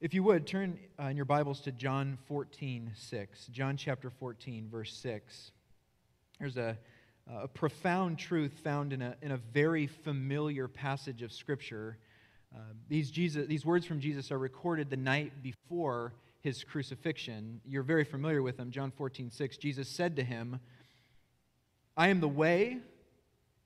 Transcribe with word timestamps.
If 0.00 0.14
you 0.14 0.22
would, 0.22 0.46
turn 0.46 0.78
uh, 1.00 1.06
in 1.06 1.16
your 1.16 1.24
Bibles 1.24 1.60
to 1.62 1.72
John 1.72 2.18
14, 2.28 2.92
6. 2.94 3.46
John 3.48 3.76
chapter 3.76 4.10
14, 4.10 4.68
verse 4.70 4.94
6. 4.94 5.50
There's 6.38 6.56
a, 6.56 6.78
a 7.28 7.48
profound 7.48 8.16
truth 8.16 8.52
found 8.62 8.92
in 8.92 9.02
a, 9.02 9.16
in 9.22 9.32
a 9.32 9.38
very 9.38 9.88
familiar 9.88 10.68
passage 10.68 11.22
of 11.22 11.32
Scripture. 11.32 11.98
Uh, 12.54 12.60
these, 12.88 13.10
Jesus, 13.10 13.48
these 13.48 13.66
words 13.66 13.86
from 13.86 13.98
Jesus 13.98 14.30
are 14.30 14.38
recorded 14.38 14.88
the 14.88 14.96
night 14.96 15.42
before 15.42 16.14
his 16.42 16.62
crucifixion. 16.62 17.60
You're 17.64 17.82
very 17.82 18.04
familiar 18.04 18.40
with 18.40 18.56
them. 18.56 18.70
John 18.70 18.92
14, 18.92 19.32
6. 19.32 19.56
Jesus 19.56 19.88
said 19.88 20.14
to 20.14 20.22
him, 20.22 20.60
I 21.96 22.06
am 22.06 22.20
the 22.20 22.28
way 22.28 22.78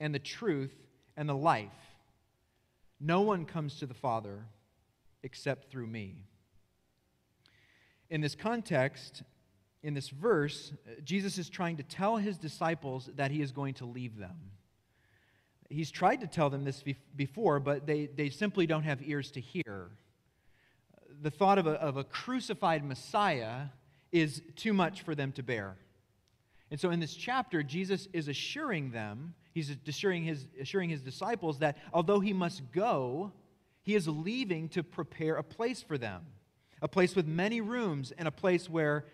and 0.01 0.14
the 0.14 0.19
truth 0.19 0.73
and 1.14 1.29
the 1.29 1.37
life. 1.37 1.69
No 2.99 3.21
one 3.21 3.45
comes 3.45 3.80
to 3.80 3.87
the 3.87 3.93
Father 3.93 4.46
except 5.23 5.70
through 5.70 5.86
me. 5.86 6.25
In 8.11 8.21
this 8.21 8.35
context, 8.35 9.22
in 9.82 9.95
this 9.95 10.08
verse, 10.11 10.72
uh, 10.86 11.00
Jesus 11.03 11.39
is 11.39 11.48
trying 11.48 11.76
to 11.79 11.82
tell 11.82 12.17
his 12.17 12.39
disciples 12.39 13.11
that 13.17 13.31
he 13.31 13.43
is 13.43 13.53
going 13.53 13.75
to 13.75 13.85
leave 13.85 14.17
them. 14.17 14.36
He's 15.68 15.90
tried 15.90 16.21
to 16.21 16.26
tell 16.26 16.50
them 16.50 16.64
this 16.64 16.85
before, 17.17 17.58
but 17.58 17.86
they, 17.86 18.07
they 18.07 18.29
simply 18.29 18.67
don't 18.67 18.82
have 18.82 19.00
ears 19.03 19.31
to 19.32 19.40
hear. 19.40 19.90
The 21.23 21.31
thought 21.31 21.59
of 21.59 21.67
a, 21.67 21.73
of 21.73 21.96
a 21.96 22.04
crucified 22.04 22.84
Messiah 22.84 23.67
is 24.12 24.43
too 24.57 24.75
much 24.75 25.03
for 25.03 25.14
them 25.14 25.32
to 25.32 25.43
bear. 25.43 25.76
And 26.70 26.79
so 26.79 26.90
in 26.90 27.00
this 27.00 27.14
chapter, 27.14 27.62
Jesus 27.62 28.09
is 28.12 28.29
assuring 28.29 28.90
them, 28.90 29.34
he's 29.53 29.75
assuring 29.86 30.25
his, 30.25 30.46
assuring 30.61 30.90
his 30.90 31.00
disciples 31.00 31.59
that 31.61 31.79
although 31.93 32.20
he 32.20 32.33
must 32.33 32.70
go, 32.73 33.33
he 33.83 33.95
is 33.95 34.06
leaving 34.09 34.69
to 34.70 34.83
prepare 34.83 35.36
a 35.36 35.42
place 35.42 35.83
for 35.83 35.98
them, 35.98 36.23
a 36.81 36.89
place 36.89 37.14
with 37.14 37.27
many 37.27 37.61
rooms, 37.61 38.12
and 38.17 38.27
a 38.27 38.33
place 38.33 38.70
where 38.70 39.05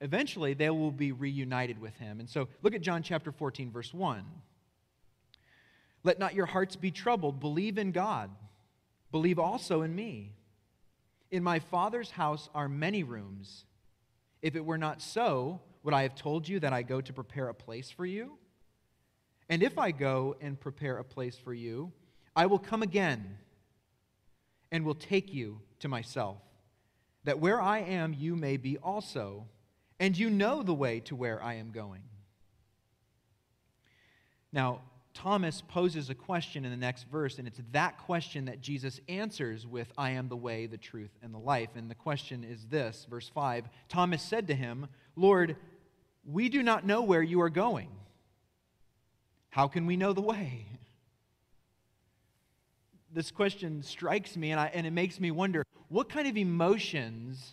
eventually 0.00 0.54
they 0.54 0.70
will 0.70 0.90
be 0.90 1.12
reunited 1.12 1.80
with 1.80 1.96
him. 1.96 2.20
And 2.20 2.28
so 2.28 2.48
look 2.62 2.74
at 2.74 2.82
John 2.82 3.02
chapter 3.02 3.32
14, 3.32 3.70
verse 3.70 3.92
1. 3.92 4.24
Let 6.02 6.18
not 6.18 6.34
your 6.34 6.46
hearts 6.46 6.76
be 6.76 6.90
troubled. 6.90 7.40
Believe 7.40 7.78
in 7.78 7.92
God. 7.92 8.30
Believe 9.10 9.38
also 9.38 9.82
in 9.82 9.94
me. 9.94 10.32
In 11.30 11.42
my 11.42 11.58
Father's 11.58 12.10
house 12.10 12.50
are 12.54 12.68
many 12.68 13.02
rooms. 13.02 13.64
If 14.42 14.54
it 14.54 14.64
were 14.64 14.76
not 14.76 15.00
so, 15.00 15.62
would 15.82 15.94
I 15.94 16.02
have 16.02 16.14
told 16.14 16.46
you 16.46 16.60
that 16.60 16.74
I 16.74 16.82
go 16.82 17.00
to 17.00 17.12
prepare 17.12 17.48
a 17.48 17.54
place 17.54 17.90
for 17.90 18.04
you? 18.04 18.38
And 19.48 19.62
if 19.62 19.78
I 19.78 19.90
go 19.90 20.36
and 20.40 20.60
prepare 20.60 20.98
a 20.98 21.04
place 21.04 21.36
for 21.36 21.54
you, 21.54 21.92
I 22.36 22.46
will 22.46 22.58
come 22.58 22.82
again 22.82 23.38
and 24.74 24.84
will 24.84 24.96
take 24.96 25.32
you 25.32 25.60
to 25.78 25.86
myself, 25.86 26.38
that 27.22 27.38
where 27.38 27.62
I 27.62 27.78
am, 27.78 28.12
you 28.12 28.34
may 28.34 28.56
be 28.56 28.76
also, 28.76 29.46
and 30.00 30.18
you 30.18 30.28
know 30.28 30.64
the 30.64 30.74
way 30.74 30.98
to 30.98 31.14
where 31.14 31.40
I 31.40 31.54
am 31.54 31.70
going. 31.70 32.02
Now, 34.52 34.80
Thomas 35.14 35.62
poses 35.68 36.10
a 36.10 36.14
question 36.16 36.64
in 36.64 36.72
the 36.72 36.76
next 36.76 37.04
verse, 37.04 37.38
and 37.38 37.46
it's 37.46 37.60
that 37.70 37.98
question 37.98 38.46
that 38.46 38.60
Jesus 38.60 38.98
answers 39.08 39.64
with, 39.64 39.92
I 39.96 40.10
am 40.10 40.28
the 40.28 40.36
way, 40.36 40.66
the 40.66 40.76
truth, 40.76 41.12
and 41.22 41.32
the 41.32 41.38
life. 41.38 41.70
And 41.76 41.88
the 41.88 41.94
question 41.94 42.42
is 42.42 42.66
this, 42.66 43.06
verse 43.08 43.28
5 43.28 43.68
Thomas 43.88 44.24
said 44.24 44.48
to 44.48 44.56
him, 44.56 44.88
Lord, 45.14 45.54
we 46.24 46.48
do 46.48 46.64
not 46.64 46.84
know 46.84 47.00
where 47.00 47.22
you 47.22 47.40
are 47.42 47.48
going. 47.48 47.90
How 49.50 49.68
can 49.68 49.86
we 49.86 49.96
know 49.96 50.12
the 50.12 50.20
way? 50.20 50.66
This 53.14 53.30
question 53.30 53.82
strikes 53.82 54.36
me 54.36 54.50
and, 54.50 54.60
I, 54.60 54.70
and 54.74 54.86
it 54.86 54.92
makes 54.92 55.20
me 55.20 55.30
wonder 55.30 55.64
what 55.88 56.08
kind 56.08 56.26
of 56.26 56.36
emotions 56.36 57.52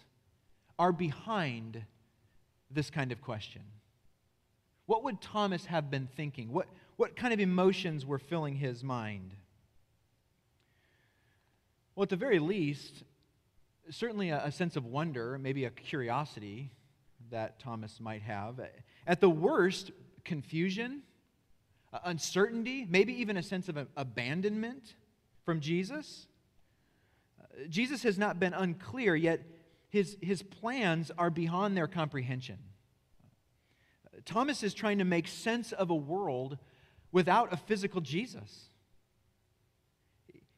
are 0.80 0.92
behind 0.92 1.84
this 2.72 2.90
kind 2.90 3.12
of 3.12 3.22
question? 3.22 3.62
What 4.88 5.04
would 5.04 5.22
Thomas 5.22 5.66
have 5.66 5.92
been 5.92 6.08
thinking? 6.16 6.52
What, 6.52 6.68
what 6.98 7.16
kind 7.16 7.34
of 7.34 7.40
emotions 7.40 8.06
were 8.06 8.18
filling 8.18 8.56
his 8.56 8.84
mind? 8.84 9.36
Well, 11.96 12.04
at 12.04 12.10
the 12.10 12.16
very 12.16 12.40
least, 12.40 13.04
certainly 13.90 14.30
a, 14.30 14.44
a 14.46 14.52
sense 14.52 14.76
of 14.76 14.86
wonder, 14.86 15.38
maybe 15.38 15.66
a 15.66 15.70
curiosity 15.70 16.72
that 17.30 17.60
Thomas 17.60 18.00
might 18.00 18.24
have. 18.24 18.60
At 19.06 19.22
the 19.22 19.30
worst, 19.30 19.92
confusion, 20.24 21.04
uh, 21.94 22.00
uncertainty, 22.06 22.88
maybe 22.90 23.14
even 23.22 23.38
a 23.38 23.44
sense 23.44 23.70
of 23.70 23.78
abandonment 23.96 24.96
from 25.46 25.60
Jesus? 25.60 26.28
Uh, 27.40 27.68
Jesus 27.70 28.04
has 28.04 28.18
not 28.18 28.40
been 28.40 28.54
unclear, 28.54 29.16
yet 29.16 29.42
his, 29.90 30.18
his 30.22 30.42
plans 30.42 31.12
are 31.18 31.30
beyond 31.30 31.76
their 31.76 31.88
comprehension. 31.88 32.58
Thomas 34.26 34.64
is 34.64 34.74
trying 34.74 35.00
to 35.00 35.06
make 35.06 35.28
sense 35.28 35.72
of 35.72 35.90
a 35.90 35.96
world 35.96 36.58
without 37.12 37.52
a 37.52 37.58
physical 37.58 38.02
Jesus. 38.02 38.70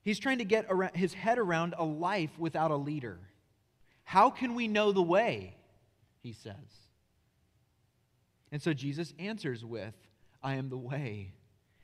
He's 0.04 0.20
trying 0.20 0.40
to 0.40 0.46
get 0.46 0.68
his 0.96 1.14
head 1.14 1.40
around 1.40 1.76
a 1.78 1.86
life 1.86 2.38
without 2.38 2.72
a 2.72 2.76
leader. 2.76 3.20
How 4.04 4.30
can 4.30 4.54
we 4.54 4.68
know 4.68 4.92
the 4.92 5.02
way? 5.02 5.56
He 6.22 6.34
says. 6.34 6.56
And 8.52 8.62
so 8.62 8.74
Jesus 8.74 9.14
answers 9.18 9.64
with, 9.64 9.96
I 10.44 10.56
am 10.56 10.70
the 10.70 10.78
way 10.78 11.34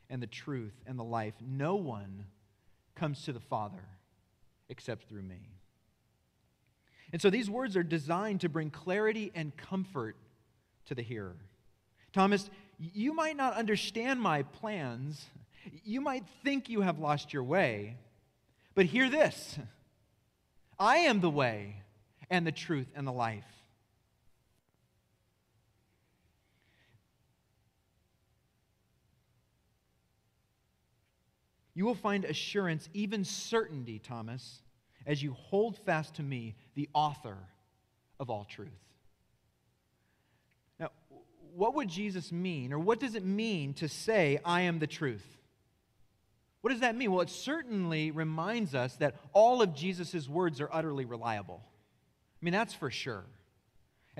and 0.09 0.21
the 0.21 0.27
truth 0.27 0.73
and 0.85 0.99
the 0.99 1.03
life. 1.03 1.33
No 1.41 1.75
one 1.75 2.25
comes 2.99 3.23
to 3.23 3.33
the 3.33 3.39
Father 3.39 3.83
except 4.67 5.07
through 5.07 5.23
me. 5.23 5.39
And 7.11 7.21
so 7.21 7.29
these 7.29 7.49
words 7.49 7.75
are 7.75 7.83
designed 7.83 8.41
to 8.41 8.49
bring 8.49 8.69
clarity 8.69 9.31
and 9.33 9.55
comfort 9.55 10.15
to 10.85 10.95
the 10.95 11.01
hearer. 11.01 11.37
Thomas, 12.13 12.49
you 12.77 13.13
might 13.13 13.35
not 13.35 13.53
understand 13.53 14.21
my 14.21 14.43
plans. 14.43 15.25
You 15.83 16.01
might 16.01 16.23
think 16.43 16.69
you 16.69 16.81
have 16.81 16.99
lost 16.99 17.33
your 17.33 17.43
way. 17.43 17.97
But 18.75 18.85
hear 18.85 19.09
this 19.09 19.57
I 20.77 20.97
am 20.97 21.19
the 21.19 21.29
way 21.29 21.83
and 22.29 22.45
the 22.45 22.51
truth 22.51 22.87
and 22.95 23.07
the 23.07 23.11
life. 23.11 23.43
You 31.79 31.85
will 31.85 31.95
find 31.95 32.25
assurance, 32.25 32.89
even 32.93 33.23
certainty, 33.23 33.99
Thomas, 33.99 34.61
as 35.05 35.23
you 35.23 35.31
hold 35.31 35.77
fast 35.77 36.15
to 36.15 36.21
me, 36.21 36.55
the 36.75 36.89
author 36.93 37.37
of 38.19 38.29
all 38.29 38.43
truth. 38.43 38.67
Now, 40.77 40.89
what 41.55 41.75
would 41.75 41.87
Jesus 41.87 42.33
mean, 42.33 42.73
or 42.73 42.79
what 42.79 42.99
does 42.99 43.15
it 43.15 43.23
mean 43.23 43.75
to 43.75 43.87
say, 43.87 44.41
I 44.43 44.63
am 44.63 44.79
the 44.79 44.87
truth? 44.87 45.25
What 46.59 46.71
does 46.71 46.81
that 46.81 46.97
mean? 46.97 47.13
Well, 47.13 47.21
it 47.21 47.29
certainly 47.29 48.11
reminds 48.11 48.75
us 48.75 48.97
that 48.97 49.15
all 49.31 49.61
of 49.61 49.73
Jesus' 49.73 50.27
words 50.27 50.59
are 50.59 50.67
utterly 50.73 51.05
reliable. 51.05 51.61
I 51.63 52.43
mean, 52.43 52.51
that's 52.51 52.73
for 52.73 52.91
sure. 52.91 53.23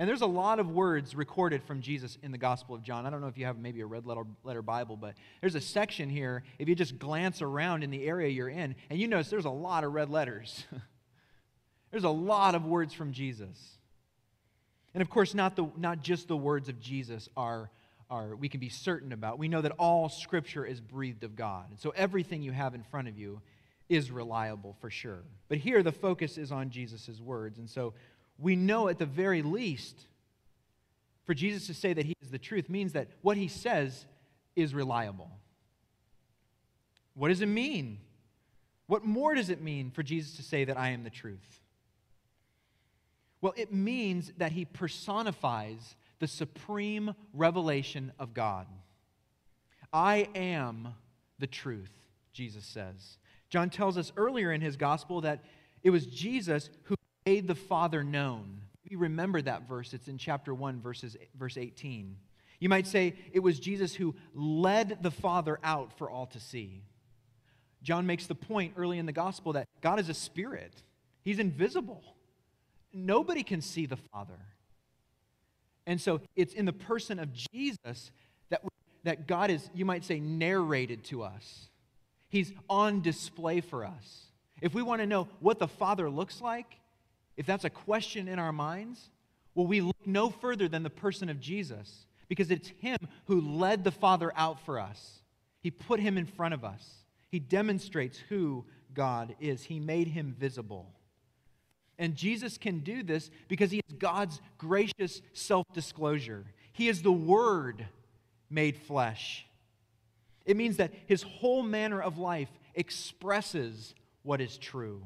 And 0.00 0.08
there's 0.08 0.22
a 0.22 0.26
lot 0.26 0.60
of 0.60 0.70
words 0.70 1.14
recorded 1.14 1.62
from 1.62 1.82
Jesus 1.82 2.16
in 2.22 2.32
the 2.32 2.38
Gospel 2.38 2.74
of 2.74 2.82
John. 2.82 3.04
I 3.04 3.10
don't 3.10 3.20
know 3.20 3.26
if 3.26 3.36
you 3.36 3.44
have 3.44 3.58
maybe 3.58 3.82
a 3.82 3.86
red 3.86 4.06
letter, 4.06 4.22
letter 4.44 4.62
Bible, 4.62 4.96
but 4.96 5.12
there's 5.42 5.56
a 5.56 5.60
section 5.60 6.08
here, 6.08 6.42
if 6.58 6.70
you 6.70 6.74
just 6.74 6.98
glance 6.98 7.42
around 7.42 7.84
in 7.84 7.90
the 7.90 8.06
area 8.06 8.30
you're 8.30 8.48
in, 8.48 8.76
and 8.88 8.98
you 8.98 9.06
notice 9.08 9.28
there's 9.28 9.44
a 9.44 9.50
lot 9.50 9.84
of 9.84 9.92
red 9.92 10.08
letters. 10.08 10.64
there's 11.90 12.04
a 12.04 12.08
lot 12.08 12.54
of 12.54 12.64
words 12.64 12.94
from 12.94 13.12
Jesus. 13.12 13.76
And 14.94 15.02
of 15.02 15.10
course, 15.10 15.34
not, 15.34 15.54
the, 15.54 15.66
not 15.76 16.00
just 16.00 16.28
the 16.28 16.36
words 16.36 16.70
of 16.70 16.80
Jesus 16.80 17.28
are, 17.36 17.70
are 18.08 18.34
we 18.34 18.48
can 18.48 18.58
be 18.58 18.70
certain 18.70 19.12
about. 19.12 19.38
We 19.38 19.48
know 19.48 19.60
that 19.60 19.72
all 19.72 20.08
Scripture 20.08 20.64
is 20.64 20.80
breathed 20.80 21.24
of 21.24 21.36
God. 21.36 21.66
And 21.68 21.78
so 21.78 21.92
everything 21.94 22.40
you 22.40 22.52
have 22.52 22.74
in 22.74 22.84
front 22.84 23.08
of 23.08 23.18
you 23.18 23.42
is 23.90 24.10
reliable 24.10 24.76
for 24.80 24.88
sure. 24.88 25.24
But 25.50 25.58
here 25.58 25.82
the 25.82 25.92
focus 25.92 26.38
is 26.38 26.50
on 26.50 26.70
Jesus' 26.70 27.20
words. 27.20 27.58
And 27.58 27.68
so 27.68 27.92
we 28.40 28.56
know 28.56 28.88
at 28.88 28.98
the 28.98 29.06
very 29.06 29.42
least, 29.42 30.06
for 31.24 31.34
Jesus 31.34 31.66
to 31.66 31.74
say 31.74 31.92
that 31.92 32.06
he 32.06 32.14
is 32.22 32.30
the 32.30 32.38
truth 32.38 32.68
means 32.68 32.92
that 32.94 33.08
what 33.22 33.36
he 33.36 33.48
says 33.48 34.06
is 34.56 34.74
reliable. 34.74 35.30
What 37.14 37.28
does 37.28 37.42
it 37.42 37.46
mean? 37.46 37.98
What 38.86 39.04
more 39.04 39.34
does 39.34 39.50
it 39.50 39.62
mean 39.62 39.90
for 39.90 40.02
Jesus 40.02 40.36
to 40.36 40.42
say 40.42 40.64
that 40.64 40.76
I 40.76 40.88
am 40.90 41.04
the 41.04 41.10
truth? 41.10 41.60
Well, 43.40 43.54
it 43.56 43.72
means 43.72 44.32
that 44.38 44.52
he 44.52 44.64
personifies 44.64 45.96
the 46.18 46.26
supreme 46.26 47.14
revelation 47.32 48.12
of 48.18 48.34
God. 48.34 48.66
I 49.92 50.28
am 50.34 50.88
the 51.38 51.46
truth, 51.46 51.92
Jesus 52.32 52.64
says. 52.64 53.18
John 53.48 53.70
tells 53.70 53.96
us 53.96 54.12
earlier 54.16 54.52
in 54.52 54.60
his 54.60 54.76
gospel 54.76 55.22
that 55.22 55.42
it 55.82 55.90
was 55.90 56.06
Jesus 56.06 56.70
who 56.84 56.94
made 57.26 57.46
the 57.46 57.54
Father 57.54 58.02
known. 58.02 58.60
You 58.84 58.98
remember 58.98 59.40
that 59.42 59.68
verse. 59.68 59.92
It's 59.94 60.08
in 60.08 60.18
chapter 60.18 60.54
1, 60.54 60.80
verses, 60.80 61.16
verse 61.38 61.56
18. 61.56 62.16
You 62.58 62.68
might 62.68 62.86
say 62.86 63.14
it 63.32 63.40
was 63.40 63.58
Jesus 63.58 63.94
who 63.94 64.14
led 64.34 64.98
the 65.02 65.10
Father 65.10 65.58
out 65.62 65.96
for 65.96 66.10
all 66.10 66.26
to 66.26 66.40
see. 66.40 66.82
John 67.82 68.06
makes 68.06 68.26
the 68.26 68.34
point 68.34 68.74
early 68.76 68.98
in 68.98 69.06
the 69.06 69.12
gospel 69.12 69.54
that 69.54 69.66
God 69.80 69.98
is 69.98 70.08
a 70.08 70.14
spirit, 70.14 70.82
He's 71.22 71.38
invisible. 71.38 72.02
nobody 72.92 73.42
can 73.42 73.60
see 73.60 73.86
the 73.86 73.98
Father. 74.12 74.38
And 75.86 76.00
so 76.00 76.20
it's 76.34 76.54
in 76.54 76.64
the 76.64 76.72
person 76.72 77.18
of 77.18 77.30
Jesus 77.32 78.10
that, 78.48 78.62
that 79.04 79.26
God 79.26 79.50
is, 79.50 79.70
you 79.74 79.84
might 79.84 80.04
say, 80.04 80.20
narrated 80.20 81.04
to 81.04 81.22
us. 81.22 81.68
He's 82.28 82.52
on 82.68 83.00
display 83.00 83.60
for 83.60 83.84
us. 83.84 84.26
If 84.60 84.74
we 84.74 84.82
want 84.82 85.00
to 85.00 85.06
know 85.06 85.28
what 85.40 85.58
the 85.58 85.68
Father 85.68 86.10
looks 86.10 86.40
like, 86.40 86.79
if 87.40 87.46
that's 87.46 87.64
a 87.64 87.70
question 87.70 88.28
in 88.28 88.38
our 88.38 88.52
minds, 88.52 89.00
well, 89.54 89.66
we 89.66 89.80
look 89.80 89.96
no 90.04 90.28
further 90.28 90.68
than 90.68 90.82
the 90.82 90.90
person 90.90 91.30
of 91.30 91.40
Jesus 91.40 92.04
because 92.28 92.50
it's 92.50 92.68
Him 92.80 92.98
who 93.28 93.40
led 93.40 93.82
the 93.82 93.90
Father 93.90 94.30
out 94.36 94.60
for 94.66 94.78
us. 94.78 95.22
He 95.62 95.70
put 95.70 96.00
Him 96.00 96.18
in 96.18 96.26
front 96.26 96.52
of 96.52 96.66
us. 96.66 96.86
He 97.30 97.38
demonstrates 97.38 98.18
who 98.28 98.66
God 98.92 99.36
is, 99.40 99.62
He 99.62 99.80
made 99.80 100.08
Him 100.08 100.36
visible. 100.38 100.92
And 101.98 102.14
Jesus 102.14 102.58
can 102.58 102.80
do 102.80 103.02
this 103.02 103.30
because 103.48 103.70
He 103.70 103.80
is 103.88 103.96
God's 103.96 104.38
gracious 104.58 105.22
self 105.32 105.64
disclosure. 105.72 106.44
He 106.74 106.88
is 106.88 107.00
the 107.00 107.10
Word 107.10 107.86
made 108.50 108.76
flesh. 108.76 109.46
It 110.44 110.58
means 110.58 110.76
that 110.76 110.92
His 111.06 111.22
whole 111.22 111.62
manner 111.62 112.02
of 112.02 112.18
life 112.18 112.50
expresses 112.74 113.94
what 114.24 114.42
is 114.42 114.58
true. 114.58 115.00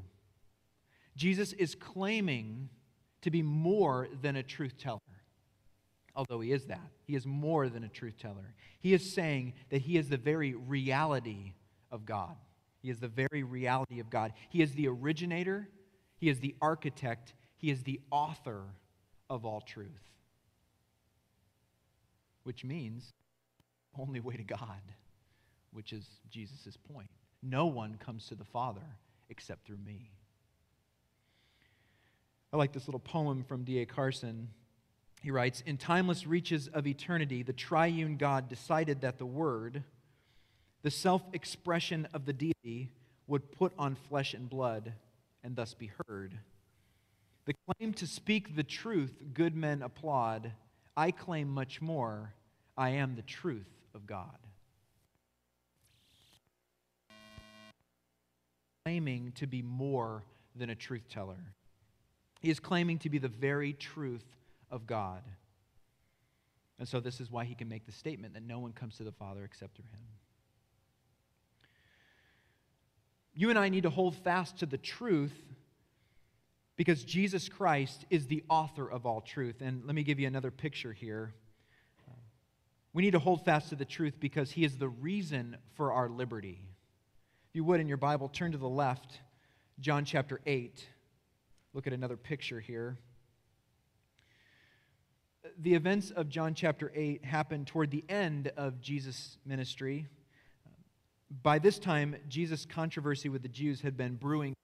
Jesus 1.17 1.53
is 1.53 1.75
claiming 1.75 2.69
to 3.23 3.31
be 3.31 3.43
more 3.43 4.09
than 4.23 4.37
a 4.37 4.43
truth 4.43 4.77
teller. 4.77 5.01
Although 6.17 6.41
he 6.41 6.53
is 6.53 6.67
that, 6.67 6.91
he 7.07 7.17
is 7.17 7.27
more 7.27 7.69
than 7.69 7.83
a 7.85 7.89
truth 7.89 8.19
teller. 8.19 8.55
He 8.81 8.95
is 8.95 9.13
saying 9.15 9.55
that 9.71 9.83
he 9.83 9.97
is 9.97 10.09
the 10.09 10.17
very 10.17 10.55
reality 10.55 11.55
of 11.91 12.05
God. 12.05 12.37
He 12.81 12.91
is 12.91 13.01
the 13.01 13.09
very 13.09 13.43
reality 13.43 13.99
of 13.99 14.11
God. 14.11 14.33
He 14.51 14.63
is 14.63 14.73
the 14.73 14.89
originator, 14.89 15.69
he 16.19 16.29
is 16.29 16.41
the 16.41 16.55
architect, 16.61 17.35
he 17.57 17.71
is 17.71 17.83
the 17.83 18.01
author 18.11 18.63
of 19.31 19.45
all 19.45 19.61
truth. 19.61 20.11
Which 22.43 22.65
means 22.65 23.11
only 23.99 24.21
way 24.21 24.37
to 24.37 24.45
God, 24.45 24.83
which 25.73 25.93
is 25.93 26.07
Jesus' 26.31 26.77
point. 26.77 27.11
No 27.43 27.67
one 27.67 27.97
comes 27.97 28.27
to 28.27 28.35
the 28.35 28.45
Father 28.45 28.99
except 29.31 29.67
through 29.67 29.79
me. 29.79 30.11
I 32.55 32.57
like 32.57 32.73
this 32.73 32.87
little 32.87 33.01
poem 33.01 33.43
from 33.43 33.65
D.A. 33.65 33.85
Carson. 33.85 34.47
He 35.21 35.33
writes 35.33 35.65
In 35.67 35.77
timeless 35.77 36.25
reaches 36.25 36.69
of 36.69 36.87
eternity, 36.87 37.43
the 37.43 37.53
triune 37.53 38.17
God 38.17 38.49
decided 38.49 39.01
that 39.01 39.19
the 39.19 39.27
Word, 39.27 39.83
the 40.85 40.91
self 40.93 41.23
expression 41.33 42.07
of 42.15 42.27
the 42.27 42.33
deity, 42.33 42.93
would 43.27 43.51
put 43.51 43.73
on 43.77 43.97
flesh 43.97 44.35
and 44.35 44.49
blood 44.49 44.93
and 45.43 45.57
thus 45.57 45.75
be 45.75 45.91
heard. 46.07 46.39
The 47.47 47.55
claim 47.67 47.93
to 47.95 48.07
speak 48.07 48.55
the 48.55 48.63
truth 48.63 49.21
good 49.33 49.57
men 49.57 49.83
applaud. 49.83 50.53
I 50.97 51.11
claim 51.11 51.49
much 51.49 51.83
more. 51.83 52.35
I 52.77 52.91
am 52.91 53.17
the 53.17 53.23
truth 53.23 53.67
of 53.97 54.07
God. 54.07 54.39
Claiming 58.85 59.33
to 59.39 59.49
be 59.49 59.61
more 59.61 60.23
than 60.55 60.71
a 60.71 60.77
truth 60.77 61.09
teller. 61.09 61.53
He 62.45 62.51
is 62.51 62.61
claiming 62.61 62.99
to 62.99 63.09
be 63.09 63.17
the 63.17 63.27
very 63.27 63.73
truth 63.73 64.27
of 64.71 64.87
God. 64.87 65.23
And 66.79 66.87
so, 66.87 67.01
this 67.01 67.19
is 67.19 67.31
why 67.31 67.47
he 67.47 67.55
can 67.55 67.71
make 67.71 67.87
the 67.87 67.93
statement 67.93 68.35
that 68.35 68.43
no 68.43 68.59
one 68.59 68.75
comes 68.75 68.99
to 68.99 69.03
the 69.03 69.13
Father 69.13 69.45
except 69.45 69.77
through 69.77 69.87
him. 69.87 70.03
You 73.33 73.49
and 73.49 73.59
I 73.59 73.71
need 73.71 73.85
to 73.85 73.89
hold 73.91 74.15
fast 74.17 74.59
to 74.59 74.67
the 74.67 74.77
truth 74.77 75.33
because 76.77 77.03
Jesus 77.03 77.49
Christ 77.49 78.05
is 78.11 78.27
the 78.27 78.45
author 78.51 78.91
of 78.91 79.07
all 79.07 79.23
truth. 79.23 79.63
And 79.63 79.83
let 79.87 79.95
me 79.95 80.03
give 80.03 80.21
you 80.21 80.27
another 80.27 80.51
picture 80.51 80.93
here. 80.93 81.33
We 82.93 83.03
need 83.03 83.13
to 83.13 83.19
hold 83.21 83.47
fast 83.47 83.71
to 83.71 83.75
the 83.75 83.87
truth 83.87 84.21
because 84.21 84.51
he 84.51 84.65
is 84.65 84.77
the 84.77 84.91
reason 84.91 85.57
for 85.77 85.95
our 85.95 86.11
liberty. 86.11 86.61
If 87.49 87.57
you 87.57 87.65
would, 87.65 87.81
in 87.81 87.89
your 87.89 87.97
Bible, 87.97 88.29
turn 88.29 88.53
to 88.53 88.59
the 88.59 88.69
left, 88.69 89.19
John 89.81 90.05
chapter 90.05 90.43
8 90.45 90.89
look 91.75 91.89
at 91.89 91.93
another 91.93 92.17
picture 92.17 92.61
here. 92.61 92.97
The 95.59 95.75
events 95.75 96.11
of 96.13 96.29
John 96.29 96.55
chapter 96.55 96.91
8 96.95 97.25
happened 97.25 97.67
toward 97.67 97.91
the 97.91 98.05
end 98.09 98.53
of 98.57 98.81
Jesus' 98.81 99.37
ministry. 99.45 100.07
By 101.43 101.59
this 101.59 101.81
time, 101.81 102.15
Jesus' 102.29 102.65
controversy 102.65 103.29
with 103.29 103.43
the 103.43 103.49
Jews 103.49 103.81
had 103.81 103.97
been 103.97 104.15
brewing 104.15 104.55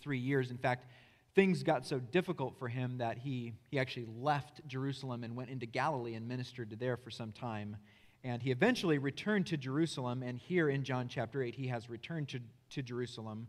three 0.00 0.18
years. 0.18 0.50
In 0.50 0.56
fact, 0.56 0.86
things 1.34 1.64
got 1.64 1.84
so 1.84 1.98
difficult 1.98 2.56
for 2.58 2.68
him 2.68 2.98
that 2.98 3.18
he, 3.18 3.52
he 3.70 3.78
actually 3.78 4.06
left 4.16 4.66
Jerusalem 4.68 5.24
and 5.24 5.34
went 5.34 5.50
into 5.50 5.66
Galilee 5.66 6.14
and 6.14 6.28
ministered 6.28 6.76
there 6.78 6.96
for 6.96 7.10
some 7.10 7.32
time. 7.32 7.76
And 8.22 8.40
he 8.40 8.52
eventually 8.52 8.98
returned 8.98 9.46
to 9.48 9.56
Jerusalem, 9.56 10.22
and 10.22 10.38
here 10.38 10.68
in 10.68 10.84
John 10.84 11.08
chapter 11.08 11.42
8, 11.42 11.56
he 11.56 11.66
has 11.66 11.90
returned 11.90 12.28
to, 12.28 12.40
to 12.70 12.82
Jerusalem 12.82 13.48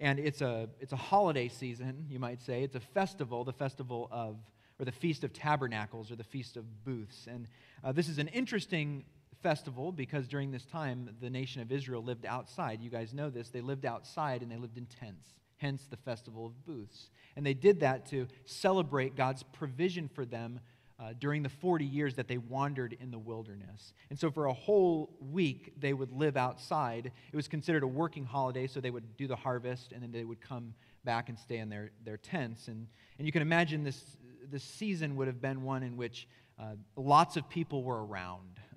and 0.00 0.18
it's 0.18 0.40
a, 0.40 0.68
it's 0.80 0.92
a 0.92 0.96
holiday 0.96 1.48
season, 1.48 2.06
you 2.08 2.18
might 2.18 2.40
say. 2.40 2.62
It's 2.62 2.74
a 2.74 2.80
festival, 2.80 3.44
the 3.44 3.52
festival 3.52 4.08
of, 4.10 4.36
or 4.78 4.86
the 4.86 4.92
Feast 4.92 5.24
of 5.24 5.32
Tabernacles, 5.32 6.10
or 6.10 6.16
the 6.16 6.24
Feast 6.24 6.56
of 6.56 6.84
Booths. 6.84 7.26
And 7.26 7.46
uh, 7.84 7.92
this 7.92 8.08
is 8.08 8.18
an 8.18 8.28
interesting 8.28 9.04
festival 9.42 9.92
because 9.92 10.26
during 10.26 10.50
this 10.50 10.64
time, 10.64 11.10
the 11.20 11.28
nation 11.28 11.60
of 11.60 11.70
Israel 11.70 12.02
lived 12.02 12.24
outside. 12.24 12.80
You 12.80 12.88
guys 12.88 13.12
know 13.12 13.28
this. 13.28 13.50
They 13.50 13.60
lived 13.60 13.84
outside 13.84 14.42
and 14.42 14.50
they 14.50 14.56
lived 14.56 14.78
in 14.78 14.86
tents, 14.86 15.26
hence 15.58 15.86
the 15.90 15.98
Festival 15.98 16.46
of 16.46 16.64
Booths. 16.64 17.10
And 17.36 17.44
they 17.44 17.54
did 17.54 17.80
that 17.80 18.06
to 18.06 18.26
celebrate 18.46 19.16
God's 19.16 19.42
provision 19.42 20.08
for 20.08 20.24
them 20.24 20.60
uh, 21.00 21.14
during 21.18 21.42
the 21.42 21.48
40 21.48 21.84
years 21.84 22.14
that 22.16 22.28
they 22.28 22.36
wandered 22.36 22.96
in 23.00 23.10
the 23.10 23.18
wilderness. 23.18 23.94
And 24.10 24.18
so, 24.18 24.30
for 24.30 24.46
a 24.46 24.52
whole 24.52 25.16
week, 25.32 25.72
they 25.78 25.94
would 25.94 26.12
live 26.12 26.36
outside. 26.36 27.10
It 27.32 27.36
was 27.36 27.48
considered 27.48 27.82
a 27.82 27.86
working 27.86 28.24
holiday, 28.24 28.66
so 28.66 28.80
they 28.80 28.90
would 28.90 29.16
do 29.16 29.26
the 29.26 29.36
harvest 29.36 29.92
and 29.92 30.02
then 30.02 30.12
they 30.12 30.24
would 30.24 30.40
come 30.40 30.74
back 31.04 31.30
and 31.30 31.38
stay 31.38 31.56
in 31.58 31.70
their, 31.70 31.90
their 32.04 32.18
tents. 32.18 32.68
And, 32.68 32.86
and 33.18 33.26
you 33.26 33.32
can 33.32 33.40
imagine 33.40 33.82
this, 33.82 34.04
this 34.50 34.62
season 34.62 35.16
would 35.16 35.26
have 35.26 35.40
been 35.40 35.62
one 35.62 35.82
in 35.82 35.96
which 35.96 36.28
uh, 36.58 36.74
lots 36.96 37.36
of 37.38 37.48
people 37.48 37.82
were 37.82 38.04
around. 38.04 38.60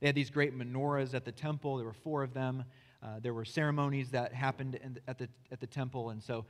They 0.00 0.06
had 0.06 0.14
these 0.14 0.30
great 0.30 0.56
menorahs 0.56 1.12
at 1.12 1.24
the 1.24 1.32
temple, 1.32 1.76
there 1.76 1.84
were 1.84 1.92
four 1.92 2.22
of 2.22 2.32
them. 2.32 2.62
Uh, 3.02 3.20
there 3.20 3.34
were 3.34 3.44
ceremonies 3.44 4.10
that 4.10 4.32
happened 4.32 4.74
the, 4.74 5.10
at, 5.10 5.18
the, 5.18 5.28
at 5.52 5.60
the 5.60 5.66
temple, 5.66 6.10
and 6.10 6.22
so 6.22 6.44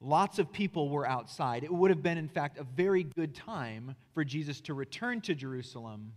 Lots 0.00 0.38
of 0.38 0.50
people 0.50 0.88
were 0.88 1.06
outside. 1.06 1.62
It 1.62 1.72
would 1.72 1.90
have 1.90 2.02
been, 2.02 2.16
in 2.16 2.28
fact, 2.28 2.58
a 2.58 2.64
very 2.64 3.02
good 3.02 3.34
time 3.34 3.96
for 4.14 4.24
Jesus 4.24 4.60
to 4.62 4.74
return 4.74 5.20
to 5.22 5.34
Jerusalem 5.34 6.14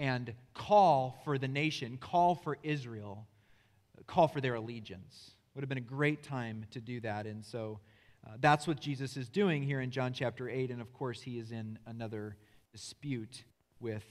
and 0.00 0.34
call 0.52 1.20
for 1.24 1.38
the 1.38 1.46
nation, 1.46 1.96
call 1.96 2.34
for 2.34 2.58
Israel, 2.64 3.26
call 4.08 4.26
for 4.26 4.40
their 4.40 4.56
allegiance. 4.56 5.30
Would 5.54 5.62
have 5.62 5.68
been 5.68 5.78
a 5.78 5.80
great 5.80 6.24
time 6.24 6.66
to 6.72 6.80
do 6.80 7.00
that. 7.00 7.26
And 7.26 7.44
so 7.44 7.78
uh, 8.26 8.32
that's 8.40 8.66
what 8.66 8.80
Jesus 8.80 9.16
is 9.16 9.28
doing 9.28 9.62
here 9.62 9.80
in 9.80 9.92
John 9.92 10.12
chapter 10.12 10.48
8. 10.48 10.70
And 10.70 10.80
of 10.80 10.92
course, 10.92 11.22
he 11.22 11.38
is 11.38 11.52
in 11.52 11.78
another 11.86 12.36
dispute 12.72 13.44
with 13.78 14.04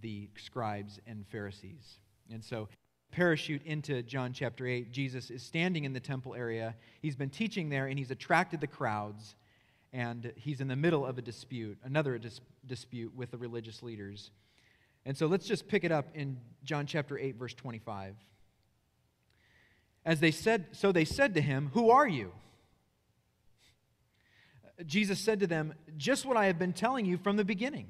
the 0.00 0.28
scribes 0.36 0.98
and 1.06 1.24
Pharisees. 1.28 2.00
And 2.32 2.42
so 2.42 2.68
parachute 3.12 3.62
into 3.64 4.02
John 4.02 4.32
chapter 4.32 4.66
8, 4.66 4.90
Jesus 4.90 5.30
is 5.30 5.42
standing 5.42 5.84
in 5.84 5.92
the 5.92 6.00
temple 6.00 6.34
area. 6.34 6.74
He's 7.00 7.14
been 7.14 7.30
teaching 7.30 7.68
there 7.68 7.86
and 7.86 7.98
he's 7.98 8.10
attracted 8.10 8.60
the 8.60 8.66
crowds. 8.66 9.36
And 9.92 10.32
he's 10.36 10.60
in 10.60 10.68
the 10.68 10.76
middle 10.76 11.04
of 11.04 11.18
a 11.18 11.22
dispute, 11.22 11.78
another 11.84 12.16
dis- 12.18 12.40
dispute 12.66 13.14
with 13.14 13.30
the 13.30 13.36
religious 13.36 13.82
leaders. 13.82 14.30
And 15.04 15.16
so 15.16 15.26
let's 15.26 15.46
just 15.46 15.68
pick 15.68 15.84
it 15.84 15.92
up 15.92 16.06
in 16.14 16.38
John 16.64 16.86
chapter 16.86 17.18
8, 17.18 17.36
verse 17.36 17.52
25. 17.54 18.14
As 20.04 20.18
they 20.20 20.30
said, 20.30 20.66
so 20.72 20.90
they 20.90 21.04
said 21.04 21.34
to 21.34 21.42
him, 21.42 21.70
Who 21.74 21.90
are 21.90 22.08
you? 22.08 22.32
Jesus 24.86 25.20
said 25.20 25.40
to 25.40 25.46
them, 25.46 25.74
Just 25.96 26.24
what 26.24 26.36
I 26.36 26.46
have 26.46 26.58
been 26.58 26.72
telling 26.72 27.04
you 27.04 27.18
from 27.18 27.36
the 27.36 27.44
beginning. 27.44 27.86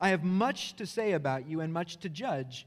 I 0.00 0.08
have 0.08 0.24
much 0.24 0.74
to 0.76 0.86
say 0.86 1.12
about 1.12 1.46
you 1.46 1.60
and 1.60 1.72
much 1.72 1.98
to 1.98 2.08
judge 2.08 2.66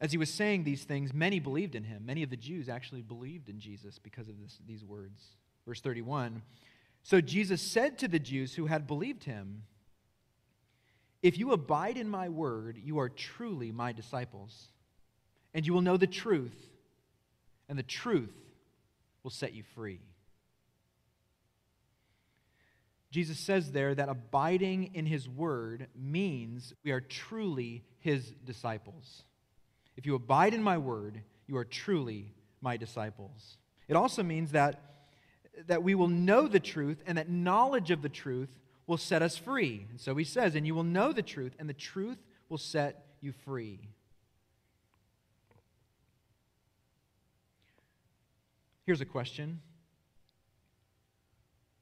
As 0.00 0.12
he 0.12 0.18
was 0.18 0.32
saying 0.32 0.64
these 0.64 0.84
things, 0.84 1.12
many 1.12 1.40
believed 1.40 1.74
in 1.74 1.84
him. 1.84 2.06
Many 2.06 2.22
of 2.22 2.30
the 2.30 2.36
Jews 2.36 2.68
actually 2.68 3.02
believed 3.02 3.48
in 3.48 3.60
Jesus 3.60 3.98
because 3.98 4.28
of 4.28 4.40
this, 4.40 4.58
these 4.66 4.84
words. 4.84 5.22
Verse 5.66 5.80
31 5.80 6.42
So 7.02 7.20
Jesus 7.20 7.60
said 7.60 7.98
to 7.98 8.08
the 8.08 8.18
Jews 8.18 8.54
who 8.54 8.66
had 8.66 8.86
believed 8.86 9.24
him, 9.24 9.64
If 11.22 11.38
you 11.38 11.52
abide 11.52 11.98
in 11.98 12.08
my 12.08 12.30
word, 12.30 12.78
you 12.82 12.98
are 12.98 13.10
truly 13.10 13.72
my 13.72 13.92
disciples, 13.92 14.68
and 15.52 15.66
you 15.66 15.74
will 15.74 15.82
know 15.82 15.98
the 15.98 16.06
truth, 16.06 16.56
and 17.68 17.78
the 17.78 17.82
truth 17.82 18.34
will 19.22 19.30
set 19.30 19.52
you 19.52 19.64
free. 19.74 20.00
Jesus 23.10 23.38
says 23.38 23.72
there 23.72 23.94
that 23.94 24.08
abiding 24.08 24.94
in 24.94 25.04
his 25.04 25.28
word 25.28 25.88
means 25.94 26.72
we 26.84 26.92
are 26.92 27.00
truly 27.00 27.82
his 27.98 28.30
disciples. 28.44 29.24
If 30.00 30.06
you 30.06 30.14
abide 30.14 30.54
in 30.54 30.62
my 30.62 30.78
word, 30.78 31.20
you 31.46 31.58
are 31.58 31.64
truly 31.66 32.32
my 32.62 32.78
disciples. 32.78 33.58
It 33.86 33.96
also 33.96 34.22
means 34.22 34.52
that, 34.52 34.80
that 35.66 35.82
we 35.82 35.94
will 35.94 36.08
know 36.08 36.48
the 36.48 36.58
truth 36.58 37.02
and 37.06 37.18
that 37.18 37.28
knowledge 37.28 37.90
of 37.90 38.00
the 38.00 38.08
truth 38.08 38.48
will 38.86 38.96
set 38.96 39.20
us 39.20 39.36
free. 39.36 39.84
And 39.90 40.00
so 40.00 40.16
he 40.16 40.24
says, 40.24 40.54
and 40.54 40.66
you 40.66 40.74
will 40.74 40.84
know 40.84 41.12
the 41.12 41.20
truth, 41.20 41.52
and 41.58 41.68
the 41.68 41.74
truth 41.74 42.16
will 42.48 42.56
set 42.56 43.04
you 43.20 43.34
free. 43.44 43.90
Here's 48.86 49.02
a 49.02 49.04
question 49.04 49.60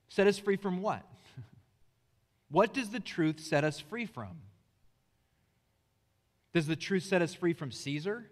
Set 0.08 0.26
us 0.26 0.40
free 0.40 0.56
from 0.56 0.82
what? 0.82 1.06
what 2.50 2.74
does 2.74 2.90
the 2.90 2.98
truth 2.98 3.38
set 3.38 3.62
us 3.62 3.78
free 3.78 4.06
from? 4.06 4.40
Does 6.52 6.66
the 6.66 6.76
truth 6.76 7.04
set 7.04 7.22
us 7.22 7.34
free 7.34 7.52
from 7.52 7.70
Caesar? 7.70 8.30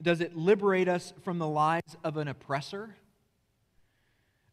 Does 0.00 0.20
it 0.20 0.36
liberate 0.36 0.88
us 0.88 1.12
from 1.22 1.38
the 1.38 1.48
lies 1.48 1.96
of 2.04 2.16
an 2.16 2.28
oppressor? 2.28 2.96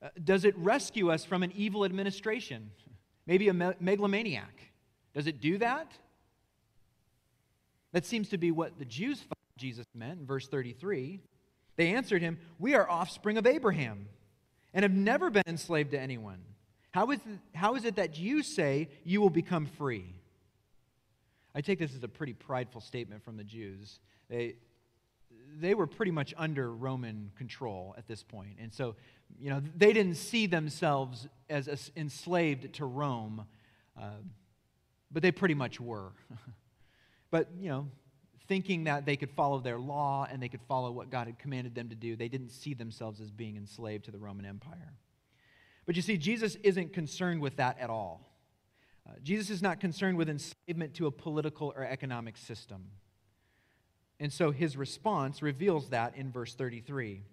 Uh, 0.02 0.10
does 0.24 0.46
it 0.46 0.58
rescue 0.58 1.12
us 1.12 1.26
from 1.26 1.44
an 1.44 1.52
evil 1.56 1.84
administration? 1.86 2.72
Maybe 3.26 3.50
a 3.50 3.54
megalomaniac? 3.54 4.72
Does 5.14 5.28
it 5.28 5.42
do 5.42 5.58
that? 5.60 5.92
That 7.92 8.06
seems 8.06 8.30
to 8.30 8.38
be 8.38 8.52
what 8.52 8.80
the 8.80 8.86
Jews 8.86 9.20
thought 9.20 9.38
Jesus 9.58 9.86
meant 9.94 10.22
in 10.22 10.26
verse 10.26 10.48
33. 10.48 11.22
They 11.76 11.94
answered 11.94 12.22
him, 12.22 12.40
We 12.60 12.74
are 12.76 12.90
offspring 12.90 13.38
of 13.38 13.46
Abraham 13.46 14.08
and 14.74 14.84
have 14.84 14.94
never 14.94 15.30
been 15.30 15.44
enslaved 15.46 15.92
to 15.92 16.00
anyone. 16.00 16.40
How 16.92 17.12
is, 17.12 17.20
how 17.54 17.76
is 17.76 17.86
it 17.86 17.96
that 17.96 18.18
you 18.18 18.44
say 18.44 18.90
you 19.04 19.22
will 19.22 19.30
become 19.30 19.66
free? 19.66 20.16
I 21.56 21.62
take 21.62 21.80
this 21.80 21.96
as 21.96 22.04
a 22.04 22.08
pretty 22.08 22.34
prideful 22.34 22.82
statement 22.82 23.24
from 23.24 23.38
the 23.38 23.44
Jews. 23.44 24.00
They, 24.30 24.56
they 25.60 25.74
were 25.74 25.88
pretty 25.88 26.12
much 26.12 26.34
under 26.38 26.74
Roman 26.74 27.32
control 27.38 27.94
at 27.98 28.08
this 28.08 28.24
point. 28.24 28.58
And 28.60 28.74
so, 28.74 28.96
you 29.40 29.50
know, 29.50 29.62
they 29.76 29.94
didn't 29.94 30.16
see 30.16 30.48
themselves 30.48 31.28
as 31.50 31.92
enslaved 31.96 32.74
to 32.76 32.86
Rome, 32.86 33.46
uh, 34.00 34.22
but 35.12 35.22
they 35.22 35.32
pretty 35.32 35.54
much 35.54 35.80
were. 35.80 36.12
but, 37.32 37.50
you 37.60 37.70
know, 37.70 37.88
thinking 38.48 38.86
that 38.86 39.06
they 39.06 39.16
could 39.16 39.32
follow 39.32 39.60
their 39.60 39.78
law 39.78 40.28
and 40.30 40.42
they 40.42 40.50
could 40.50 40.62
follow 40.68 40.92
what 40.92 41.10
God 41.10 41.28
had 41.28 41.40
commanded 41.40 41.76
them 41.76 41.90
to 41.90 41.96
do, 41.96 42.16
they 42.16 42.28
didn't 42.28 42.50
see 42.50 42.74
themselves 42.74 43.22
as 43.22 43.32
being 43.32 43.58
enslaved 43.58 44.06
to 44.06 44.12
the 44.12 44.18
Roman 44.18 44.46
Empire. 44.46 44.94
But 45.86 45.96
you 45.96 46.02
see, 46.02 46.18
Jesus 46.18 46.56
isn't 46.64 46.94
concerned 46.94 47.42
with 47.42 47.58
that 47.58 47.80
at 47.80 47.90
all. 47.90 48.33
Uh, 49.08 49.14
Jesus 49.22 49.50
is 49.50 49.62
not 49.62 49.80
concerned 49.80 50.18
with 50.18 50.30
enslavement 50.30 50.94
to 50.96 51.08
a 51.08 51.12
political 51.12 51.74
or 51.76 51.84
economic 51.84 52.38
system. 52.38 52.86
And 54.20 54.32
so 54.32 54.52
his 54.52 54.78
response 54.78 55.42
reveals 55.42 55.90
that 55.90 56.16
in 56.16 56.32
verse 56.32 56.54
33. 56.56 57.24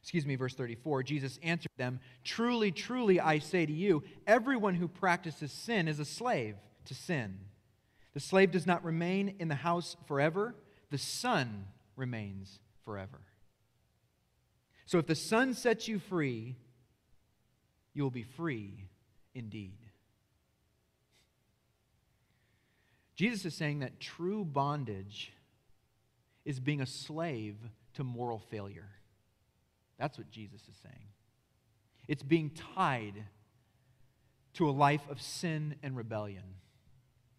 Excuse 0.00 0.26
me, 0.26 0.34
verse 0.34 0.54
34. 0.54 1.02
Jesus 1.02 1.38
answered 1.42 1.70
them 1.76 2.00
Truly, 2.24 2.72
truly, 2.72 3.20
I 3.20 3.38
say 3.38 3.66
to 3.66 3.72
you, 3.72 4.02
everyone 4.26 4.74
who 4.74 4.88
practices 4.88 5.52
sin 5.52 5.88
is 5.88 6.00
a 6.00 6.04
slave 6.04 6.56
to 6.86 6.94
sin. 6.94 7.38
The 8.14 8.20
slave 8.20 8.50
does 8.50 8.66
not 8.66 8.84
remain 8.84 9.36
in 9.38 9.48
the 9.48 9.54
house 9.54 9.96
forever, 10.06 10.54
the 10.90 10.98
son 10.98 11.66
remains 11.96 12.58
forever. 12.84 13.20
So 14.86 14.98
if 14.98 15.06
the 15.06 15.14
son 15.14 15.54
sets 15.54 15.88
you 15.88 15.98
free, 15.98 16.56
you 17.94 18.02
will 18.02 18.10
be 18.10 18.24
free 18.24 18.88
indeed. 19.34 19.78
Jesus 23.14 23.44
is 23.44 23.54
saying 23.54 23.80
that 23.80 24.00
true 24.00 24.44
bondage 24.44 25.32
is 26.44 26.60
being 26.60 26.80
a 26.80 26.86
slave 26.86 27.56
to 27.94 28.04
moral 28.04 28.38
failure. 28.38 28.88
That's 29.98 30.18
what 30.18 30.30
Jesus 30.30 30.60
is 30.62 30.76
saying. 30.82 31.06
It's 32.08 32.22
being 32.22 32.50
tied 32.74 33.24
to 34.54 34.68
a 34.68 34.72
life 34.72 35.02
of 35.10 35.20
sin 35.20 35.76
and 35.82 35.96
rebellion. 35.96 36.42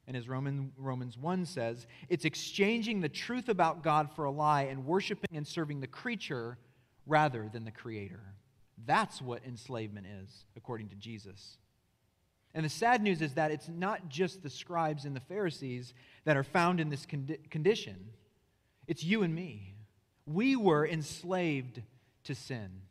And 0.07 0.17
as 0.17 0.27
Roman, 0.27 0.71
Romans 0.77 1.17
1 1.17 1.45
says, 1.45 1.87
it's 2.09 2.25
exchanging 2.25 3.01
the 3.01 3.09
truth 3.09 3.49
about 3.49 3.83
God 3.83 4.09
for 4.15 4.25
a 4.25 4.31
lie 4.31 4.63
and 4.63 4.85
worshiping 4.85 5.35
and 5.35 5.47
serving 5.47 5.79
the 5.79 5.87
creature 5.87 6.57
rather 7.05 7.49
than 7.51 7.65
the 7.65 7.71
creator. 7.71 8.21
That's 8.85 9.21
what 9.21 9.45
enslavement 9.45 10.07
is, 10.23 10.45
according 10.57 10.89
to 10.89 10.95
Jesus. 10.95 11.57
And 12.53 12.65
the 12.65 12.69
sad 12.69 13.01
news 13.01 13.21
is 13.21 13.33
that 13.33 13.51
it's 13.51 13.67
not 13.67 14.09
just 14.09 14.43
the 14.43 14.49
scribes 14.49 15.05
and 15.05 15.15
the 15.15 15.21
Pharisees 15.21 15.93
that 16.25 16.37
are 16.37 16.43
found 16.43 16.79
in 16.79 16.89
this 16.89 17.05
condi- 17.05 17.49
condition, 17.49 18.09
it's 18.87 19.03
you 19.03 19.23
and 19.23 19.33
me. 19.33 19.75
We 20.25 20.55
were 20.55 20.87
enslaved 20.87 21.81
to 22.25 22.35
sin. 22.35 22.81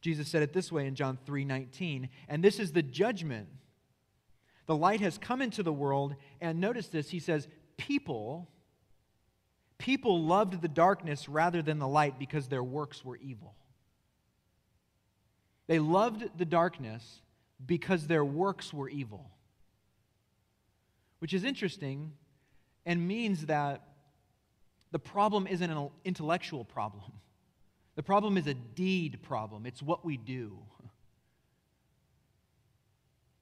Jesus 0.00 0.28
said 0.28 0.42
it 0.42 0.52
this 0.52 0.70
way 0.70 0.86
in 0.86 0.94
John 0.94 1.18
3:19, 1.26 2.08
and 2.28 2.44
this 2.44 2.60
is 2.60 2.72
the 2.72 2.82
judgment. 2.82 3.48
The 4.66 4.76
light 4.76 5.00
has 5.00 5.18
come 5.18 5.40
into 5.40 5.62
the 5.62 5.72
world, 5.72 6.14
and 6.40 6.60
notice 6.60 6.88
this, 6.88 7.10
he 7.10 7.20
says, 7.20 7.48
people 7.78 8.48
people 9.78 10.24
loved 10.24 10.60
the 10.60 10.68
darkness 10.68 11.28
rather 11.28 11.62
than 11.62 11.78
the 11.78 11.88
light 11.88 12.18
because 12.18 12.48
their 12.48 12.62
works 12.62 13.04
were 13.04 13.16
evil. 13.16 13.54
They 15.68 15.78
loved 15.78 16.36
the 16.36 16.44
darkness 16.44 17.22
because 17.64 18.06
their 18.06 18.24
works 18.24 18.72
were 18.72 18.88
evil. 18.88 19.30
Which 21.18 21.34
is 21.34 21.44
interesting 21.44 22.12
and 22.86 23.06
means 23.06 23.46
that 23.46 23.82
the 24.92 24.98
problem 24.98 25.46
isn't 25.46 25.70
an 25.70 25.90
intellectual 26.04 26.64
problem. 26.64 27.12
The 27.96 28.02
problem 28.02 28.36
is 28.36 28.46
a 28.46 28.54
deed 28.54 29.18
problem. 29.22 29.66
It's 29.66 29.82
what 29.82 30.04
we 30.04 30.16
do. 30.16 30.58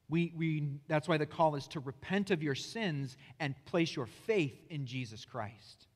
We, 0.08 0.32
we, 0.36 0.68
that's 0.88 1.08
why 1.08 1.18
the 1.18 1.26
call 1.26 1.56
is 1.56 1.66
to 1.68 1.80
repent 1.80 2.30
of 2.30 2.42
your 2.42 2.54
sins 2.54 3.16
and 3.40 3.54
place 3.64 3.94
your 3.94 4.06
faith 4.06 4.54
in 4.70 4.86
Jesus 4.86 5.24
Christ. 5.24 5.86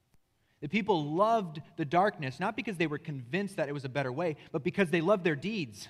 The 0.60 0.68
people 0.68 1.14
loved 1.14 1.62
the 1.76 1.84
darkness 1.84 2.38
not 2.38 2.56
because 2.56 2.76
they 2.76 2.86
were 2.86 2.98
convinced 2.98 3.56
that 3.56 3.68
it 3.68 3.72
was 3.72 3.84
a 3.84 3.88
better 3.88 4.12
way, 4.12 4.36
but 4.52 4.62
because 4.62 4.90
they 4.90 5.00
loved 5.00 5.24
their 5.24 5.36
deeds. 5.36 5.88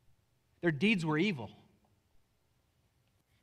their 0.60 0.72
deeds 0.72 1.04
were 1.04 1.18
evil. 1.18 1.50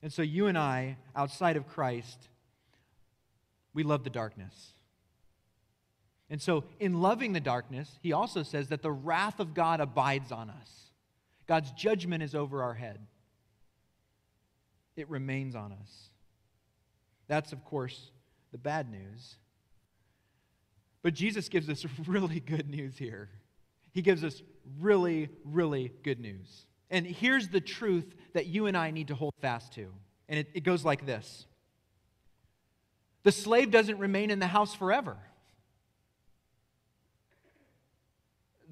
And 0.01 0.11
so 0.11 0.21
you 0.21 0.47
and 0.47 0.57
I, 0.57 0.97
outside 1.15 1.57
of 1.57 1.67
Christ, 1.67 2.29
we 3.73 3.83
love 3.83 4.03
the 4.03 4.09
darkness. 4.09 4.73
And 6.29 6.41
so, 6.41 6.63
in 6.79 7.01
loving 7.01 7.33
the 7.33 7.39
darkness, 7.39 7.97
he 8.01 8.13
also 8.13 8.43
says 8.43 8.67
that 8.67 8.83
the 8.83 8.91
wrath 8.91 9.39
of 9.39 9.53
God 9.53 9.79
abides 9.79 10.31
on 10.31 10.49
us. 10.49 10.91
God's 11.47 11.71
judgment 11.71 12.21
is 12.21 12.35
over 12.35 12.61
our 12.61 12.75
head, 12.75 12.99
it 14.95 15.09
remains 15.09 15.55
on 15.55 15.73
us. 15.73 16.09
That's, 17.27 17.51
of 17.51 17.63
course, 17.63 18.11
the 18.51 18.57
bad 18.57 18.89
news. 18.91 19.35
But 21.01 21.13
Jesus 21.13 21.49
gives 21.49 21.69
us 21.69 21.85
really 22.07 22.39
good 22.39 22.69
news 22.69 22.97
here. 22.97 23.29
He 23.91 24.01
gives 24.01 24.23
us 24.23 24.41
really, 24.79 25.29
really 25.43 25.91
good 26.03 26.19
news. 26.19 26.65
And 26.91 27.05
here's 27.05 27.49
the 27.49 27.61
truth 27.61 28.15
that 28.33 28.47
you 28.47 28.65
and 28.65 28.75
I 28.75 28.91
need 28.91 29.09
to 29.09 29.15
hold 29.15 29.33
fast 29.41 29.73
to. 29.73 29.87
And 30.27 30.39
it, 30.39 30.47
it 30.53 30.63
goes 30.63 30.83
like 30.85 31.05
this 31.05 31.45
The 33.23 33.31
slave 33.31 33.71
doesn't 33.71 33.99
remain 33.99 34.31
in 34.31 34.39
the 34.39 34.47
house 34.47 34.73
forever. 34.73 35.17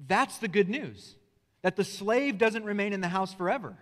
That's 0.06 0.38
the 0.38 0.48
good 0.48 0.68
news 0.68 1.16
that 1.62 1.76
the 1.76 1.84
slave 1.84 2.38
doesn't 2.38 2.64
remain 2.64 2.92
in 2.92 3.00
the 3.00 3.08
house 3.08 3.34
forever. 3.34 3.76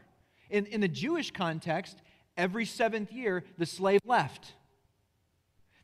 In, 0.48 0.66
in 0.66 0.80
the 0.80 0.88
Jewish 0.88 1.30
context, 1.30 1.96
every 2.36 2.64
seventh 2.64 3.12
year, 3.12 3.44
the 3.58 3.66
slave 3.66 4.00
left. 4.04 4.54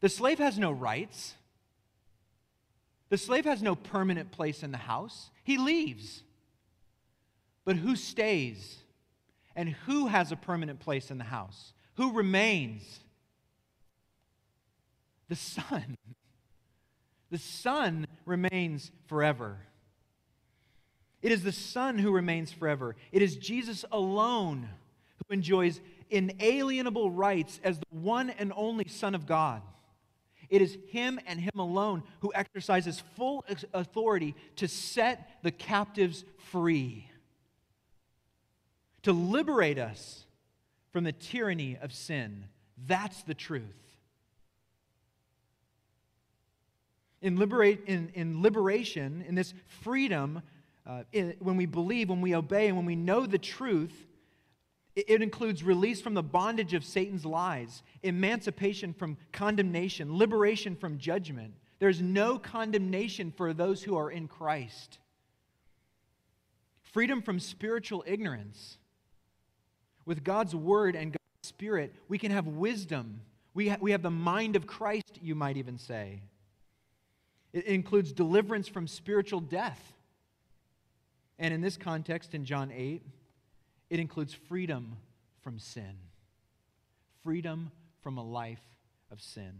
The 0.00 0.08
slave 0.08 0.38
has 0.38 0.58
no 0.58 0.72
rights. 0.72 1.34
The 3.08 3.18
slave 3.18 3.44
has 3.44 3.62
no 3.62 3.74
permanent 3.74 4.30
place 4.30 4.62
in 4.62 4.72
the 4.72 4.78
house. 4.78 5.30
He 5.44 5.58
leaves. 5.58 6.22
But 7.64 7.76
who 7.76 7.96
stays? 7.96 8.78
And 9.54 9.70
who 9.86 10.06
has 10.06 10.32
a 10.32 10.36
permanent 10.36 10.80
place 10.80 11.10
in 11.10 11.18
the 11.18 11.24
house? 11.24 11.74
Who 11.96 12.12
remains? 12.12 13.00
The 15.28 15.36
Son. 15.36 15.96
The 17.30 17.38
Son 17.38 18.06
remains 18.24 18.90
forever. 19.06 19.58
It 21.22 21.32
is 21.32 21.44
the 21.44 21.52
Son 21.52 21.98
who 21.98 22.12
remains 22.12 22.52
forever. 22.52 22.96
It 23.12 23.22
is 23.22 23.36
Jesus 23.36 23.84
alone 23.92 24.68
who 25.16 25.34
enjoys 25.34 25.80
inalienable 26.10 27.10
rights 27.10 27.60
as 27.62 27.78
the 27.78 27.86
one 27.90 28.30
and 28.30 28.52
only 28.56 28.88
Son 28.88 29.14
of 29.14 29.26
God. 29.26 29.62
It 30.50 30.60
is 30.60 30.76
Him 30.88 31.18
and 31.26 31.40
Him 31.40 31.58
alone 31.58 32.02
who 32.20 32.32
exercises 32.34 33.02
full 33.16 33.44
authority 33.72 34.34
to 34.56 34.68
set 34.68 35.38
the 35.42 35.50
captives 35.50 36.24
free, 36.50 37.08
to 39.02 39.12
liberate 39.12 39.78
us 39.78 40.24
from 40.92 41.04
the 41.04 41.12
tyranny 41.12 41.76
of 41.80 41.92
sin. 41.92 42.44
That's 42.86 43.22
the 43.22 43.34
truth. 43.34 43.64
In, 47.20 47.36
liberate, 47.36 47.84
in, 47.86 48.10
in 48.14 48.42
liberation, 48.42 49.24
in 49.26 49.34
this 49.34 49.54
freedom, 49.82 50.42
uh, 50.86 51.04
in, 51.12 51.34
when 51.38 51.56
we 51.56 51.66
believe, 51.66 52.10
when 52.10 52.20
we 52.20 52.34
obey, 52.34 52.66
and 52.66 52.76
when 52.76 52.86
we 52.86 52.96
know 52.96 53.26
the 53.26 53.38
truth, 53.38 54.06
it 54.94 55.22
includes 55.22 55.62
release 55.62 56.00
from 56.02 56.14
the 56.14 56.22
bondage 56.22 56.74
of 56.74 56.84
Satan's 56.84 57.24
lies, 57.24 57.82
emancipation 58.02 58.92
from 58.92 59.16
condemnation, 59.32 60.18
liberation 60.18 60.76
from 60.76 60.98
judgment. 60.98 61.54
There's 61.78 62.02
no 62.02 62.38
condemnation 62.38 63.32
for 63.34 63.54
those 63.54 63.82
who 63.82 63.96
are 63.96 64.10
in 64.10 64.28
Christ. 64.28 64.98
Freedom 66.82 67.22
from 67.22 67.40
spiritual 67.40 68.04
ignorance. 68.06 68.76
With 70.04 70.24
God's 70.24 70.54
word 70.54 70.96
and 70.96 71.12
God's 71.12 71.48
spirit, 71.48 71.94
we 72.08 72.18
can 72.18 72.30
have 72.30 72.46
wisdom. 72.46 73.20
We, 73.54 73.68
ha- 73.68 73.78
we 73.80 73.92
have 73.92 74.02
the 74.02 74.10
mind 74.10 74.56
of 74.56 74.66
Christ, 74.66 75.18
you 75.20 75.34
might 75.34 75.56
even 75.56 75.78
say. 75.78 76.22
It 77.52 77.66
includes 77.66 78.12
deliverance 78.12 78.68
from 78.68 78.86
spiritual 78.86 79.40
death. 79.40 79.92
And 81.38 81.52
in 81.52 81.60
this 81.60 81.76
context, 81.76 82.34
in 82.34 82.44
John 82.44 82.72
8, 82.74 83.02
it 83.90 84.00
includes 84.00 84.32
freedom 84.32 84.96
from 85.42 85.58
sin, 85.58 85.96
freedom 87.22 87.70
from 88.00 88.16
a 88.16 88.24
life 88.24 88.62
of 89.10 89.20
sin. 89.20 89.52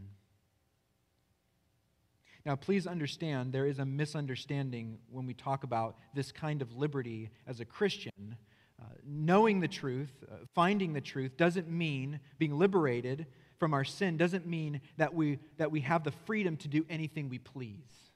Now, 2.45 2.57
please 2.57 2.87
understand 2.87 3.53
there 3.53 3.67
is 3.67 3.79
a 3.79 3.85
misunderstanding 3.85 4.99
when 5.11 5.27
we 5.27 5.35
talk 5.35 5.63
about 5.63 5.97
this 6.15 6.33
kind 6.33 6.61
of 6.61 6.77
liberty 6.77 7.31
as 7.47 7.61
a 7.61 7.65
Christian. 7.65 8.37
Uh, 8.83 8.95
knowing 9.07 9.61
the 9.61 9.69
truth, 9.69 10.13
uh, 10.31 10.37
finding 10.55 10.93
the 10.93 11.01
truth, 11.01 11.37
doesn't 11.37 11.69
mean 11.69 12.19
being 12.39 12.59
liberated 12.59 13.27
from 13.59 13.75
our 13.75 13.85
sin, 13.85 14.17
doesn't 14.17 14.47
mean 14.47 14.81
that 14.97 15.15
we, 15.15 15.39
that 15.57 15.71
we 15.71 15.81
have 15.81 16.03
the 16.03 16.11
freedom 16.11 16.57
to 16.57 16.69
do 16.69 16.85
anything 16.91 17.29
we 17.29 17.39
please. 17.39 18.11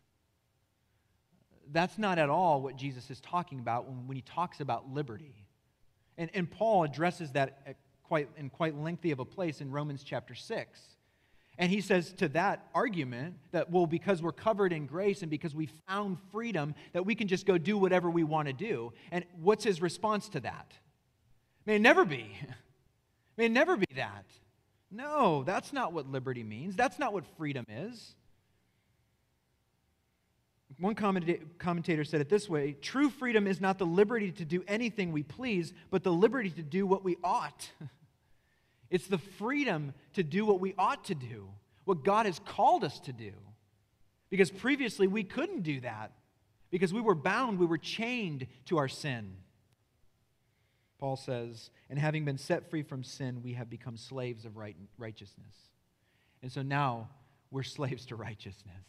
That's 1.73 1.99
not 1.99 2.18
at 2.18 2.30
all 2.30 2.61
what 2.62 2.76
Jesus 2.76 3.11
is 3.11 3.20
talking 3.20 3.61
about 3.61 3.87
when, 3.87 4.08
when 4.08 4.16
he 4.16 4.23
talks 4.23 4.61
about 4.61 4.92
liberty. 4.92 5.46
And, 6.18 6.30
and 6.35 6.50
Paul 6.50 6.85
addresses 6.85 7.32
that 7.32 7.76
quite, 8.02 8.28
in 8.37 8.50
quite 8.50 8.76
lengthy 8.76 9.11
of 9.11 9.20
a 9.20 9.25
place 9.25 9.61
in 9.61 9.70
Romans 9.70 10.02
chapter 10.02 10.35
6. 10.35 10.80
And 11.59 11.71
he 11.71 11.81
says 11.81 12.13
to 12.15 12.29
that 12.29 12.69
argument 12.75 13.37
that, 13.53 13.71
well, 13.71 13.87
because 13.87 14.23
we're 14.23 14.33
covered 14.33 14.73
in 14.73 14.87
grace 14.87 15.23
and 15.23 15.31
because 15.31 15.55
we 15.55 15.71
found 15.89 16.19
freedom, 16.31 16.75
that 16.93 17.07
we 17.07 17.15
can 17.15 17.29
just 17.29 17.47
go 17.47 17.57
do 17.57 17.79
whatever 17.79 18.11
we 18.11 18.25
want 18.25 18.49
to 18.49 18.53
do. 18.53 18.93
And 19.11 19.25
what's 19.41 19.65
his 19.65 19.81
response 19.81 20.29
to 20.31 20.41
that? 20.41 20.73
May 21.65 21.77
it 21.77 21.83
never 21.83 22.05
be. 22.05 22.31
May 23.39 23.47
it 23.47 23.53
never 23.53 23.77
be 23.77 23.87
that. 23.97 24.27
No, 24.91 25.45
that's 25.45 25.73
not 25.73 25.93
what 25.93 26.07
liberty 26.07 26.43
means. 26.43 26.77
That's 26.77 26.99
not 26.99 27.13
what 27.13 27.25
freedom 27.37 27.65
is. 27.69 28.15
One 30.79 30.95
commentator 30.95 32.05
said 32.05 32.21
it 32.21 32.29
this 32.29 32.49
way 32.49 32.77
True 32.83 33.09
freedom 33.09 33.47
is 33.47 33.61
not 33.61 33.79
the 33.79 33.87
liberty 33.87 34.31
to 34.33 34.45
do 34.45 34.63
anything 34.69 35.13
we 35.13 35.23
please, 35.23 35.73
but 35.91 36.03
the 36.03 36.13
liberty 36.13 36.51
to 36.51 36.63
do 36.63 36.87
what 36.87 37.03
we 37.03 37.17
ought. 37.25 37.71
It's 38.90 39.07
the 39.07 39.19
freedom 39.19 39.95
to 40.14 40.23
do 40.23 40.47
what 40.47 40.61
we 40.61 40.75
ought 40.78 41.05
to 41.07 41.14
do, 41.14 41.49
what 41.85 42.05
God 42.05 42.27
has 42.27 42.38
called 42.38 42.85
us 42.85 43.01
to 43.01 43.12
do. 43.12 43.33
Because 44.31 44.51
previously 44.51 45.07
we 45.07 45.25
couldn't 45.25 45.62
do 45.62 45.81
that, 45.81 46.12
because 46.70 46.92
we 46.92 47.01
were 47.01 47.14
bound, 47.14 47.59
we 47.59 47.66
were 47.66 47.79
chained 47.79 48.46
to 48.66 48.79
our 48.79 48.88
sin. 48.88 49.37
Paul 50.99 51.16
says, 51.16 51.70
and 51.90 51.99
having 51.99 52.25
been 52.25 52.38
set 52.38 52.70
free 52.70 52.83
from 52.83 53.05
sin, 53.05 53.42
we 53.42 53.53
have 53.53 53.68
become 53.68 53.96
slaves 53.96 54.44
of 54.44 54.57
right, 54.57 54.77
righteousness. 54.99 55.55
And 56.42 56.51
so 56.51 56.62
now 56.62 57.11
we're 57.51 57.62
slaves 57.64 58.07
to 58.07 58.16
righteousness. 58.16 58.85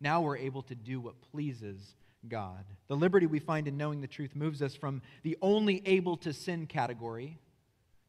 Now 0.00 0.22
we're 0.22 0.38
able 0.38 0.62
to 0.62 0.74
do 0.74 1.00
what 1.00 1.20
pleases 1.32 1.94
God. 2.28 2.64
The 2.88 2.96
liberty 2.96 3.26
we 3.26 3.38
find 3.38 3.68
in 3.68 3.76
knowing 3.76 4.00
the 4.00 4.06
truth 4.06 4.34
moves 4.34 4.62
us 4.62 4.74
from 4.74 5.02
the 5.22 5.36
only 5.42 5.82
able 5.84 6.16
to 6.18 6.32
sin 6.32 6.66
category. 6.66 7.38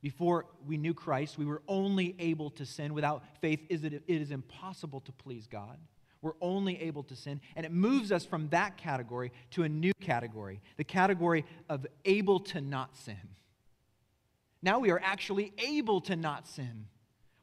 Before 0.01 0.47
we 0.65 0.77
knew 0.77 0.93
Christ, 0.93 1.37
we 1.37 1.45
were 1.45 1.61
only 1.67 2.15
able 2.17 2.49
to 2.51 2.65
sin. 2.65 2.93
Without 2.93 3.23
faith, 3.39 3.59
it 3.69 4.03
is 4.07 4.31
impossible 4.31 5.01
to 5.01 5.11
please 5.11 5.45
God. 5.47 5.77
We're 6.21 6.33
only 6.41 6.81
able 6.81 7.03
to 7.03 7.15
sin. 7.15 7.41
And 7.55 7.65
it 7.65 7.71
moves 7.71 8.11
us 8.11 8.25
from 8.25 8.49
that 8.49 8.77
category 8.77 9.31
to 9.51 9.63
a 9.63 9.69
new 9.69 9.93
category 10.01 10.61
the 10.77 10.83
category 10.83 11.45
of 11.69 11.85
able 12.05 12.39
to 12.39 12.61
not 12.61 12.95
sin. 12.97 13.15
Now 14.63 14.79
we 14.79 14.91
are 14.91 15.01
actually 15.03 15.53
able 15.57 16.01
to 16.01 16.15
not 16.15 16.47
sin. 16.47 16.85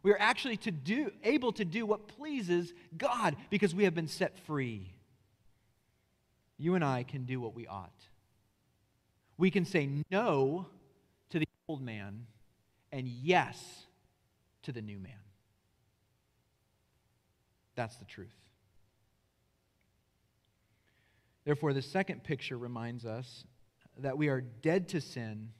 We 0.02 0.12
are 0.12 0.20
actually 0.20 0.56
to 0.58 0.70
do, 0.70 1.10
able 1.24 1.52
to 1.52 1.64
do 1.64 1.84
what 1.84 2.06
pleases 2.06 2.72
God 2.96 3.36
because 3.50 3.74
we 3.74 3.84
have 3.84 3.94
been 3.94 4.06
set 4.06 4.38
free. 4.46 4.94
You 6.56 6.76
and 6.76 6.84
I 6.84 7.02
can 7.02 7.24
do 7.24 7.40
what 7.40 7.54
we 7.54 7.66
ought. 7.66 8.06
We 9.36 9.50
can 9.50 9.64
say 9.64 9.88
no 10.10 10.66
to 11.30 11.38
the 11.38 11.46
old 11.68 11.82
man 11.82 12.26
and 12.92 13.06
yes 13.08 13.86
to 14.62 14.72
the 14.72 14.82
new 14.82 14.98
man. 14.98 15.12
That's 17.74 17.96
the 17.96 18.04
truth. 18.04 18.34
Therefore, 21.44 21.72
the 21.72 21.82
second 21.82 22.24
picture 22.24 22.58
reminds 22.58 23.06
us 23.06 23.44
that 23.98 24.18
we 24.18 24.28
are 24.28 24.40
dead 24.40 24.88
to 24.88 25.00
sin 25.00 25.50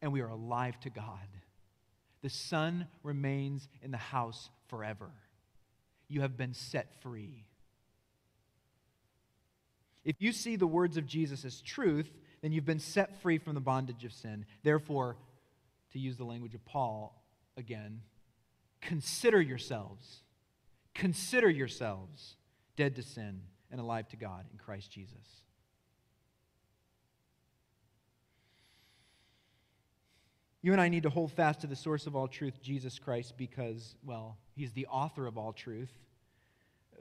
and 0.00 0.12
we 0.12 0.20
are 0.20 0.28
alive 0.28 0.78
to 0.80 0.90
God. 0.90 1.26
The 2.22 2.30
Son 2.30 2.86
remains 3.02 3.68
in 3.82 3.90
the 3.90 3.96
house 3.96 4.50
forever. 4.68 5.10
You 6.08 6.20
have 6.20 6.36
been 6.36 6.54
set 6.54 7.02
free. 7.02 7.46
If 10.04 10.16
you 10.20 10.30
see 10.30 10.56
the 10.56 10.66
words 10.66 10.96
of 10.96 11.06
Jesus 11.06 11.44
as 11.44 11.60
truth, 11.60 12.10
then 12.40 12.52
you've 12.52 12.64
been 12.64 12.78
set 12.78 13.20
free 13.20 13.38
from 13.38 13.54
the 13.54 13.60
bondage 13.60 14.04
of 14.04 14.12
sin. 14.12 14.46
Therefore, 14.62 15.16
to 15.96 16.02
use 16.02 16.16
the 16.18 16.24
language 16.24 16.54
of 16.54 16.64
Paul 16.66 17.24
again, 17.56 18.02
consider 18.82 19.40
yourselves, 19.40 20.20
consider 20.94 21.48
yourselves 21.48 22.36
dead 22.76 22.94
to 22.96 23.02
sin 23.02 23.40
and 23.70 23.80
alive 23.80 24.06
to 24.08 24.16
God 24.16 24.44
in 24.52 24.58
Christ 24.58 24.90
Jesus. 24.90 25.42
You 30.60 30.72
and 30.72 30.80
I 30.80 30.88
need 30.88 31.04
to 31.04 31.10
hold 31.10 31.32
fast 31.32 31.60
to 31.60 31.66
the 31.66 31.76
source 31.76 32.06
of 32.06 32.14
all 32.14 32.28
truth, 32.28 32.60
Jesus 32.60 32.98
Christ, 32.98 33.34
because, 33.38 33.94
well, 34.04 34.36
he's 34.54 34.72
the 34.72 34.86
author 34.88 35.26
of 35.26 35.38
all 35.38 35.52
truth, 35.52 35.92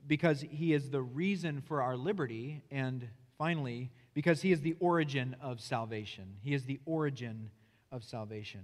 because 0.07 0.39
he 0.49 0.71
is 0.71 0.89
the 0.89 1.01
reason 1.01 1.61
for 1.61 1.81
our 1.81 1.97
liberty, 1.97 2.63
and 2.71 3.09
finally, 3.37 3.91
because 4.13 4.41
he 4.41 4.51
is 4.51 4.61
the 4.61 4.75
origin 4.79 5.35
of 5.41 5.59
salvation. 5.59 6.35
He 6.41 6.53
is 6.53 6.63
the 6.63 6.79
origin 6.85 7.49
of 7.91 8.03
salvation. 8.03 8.61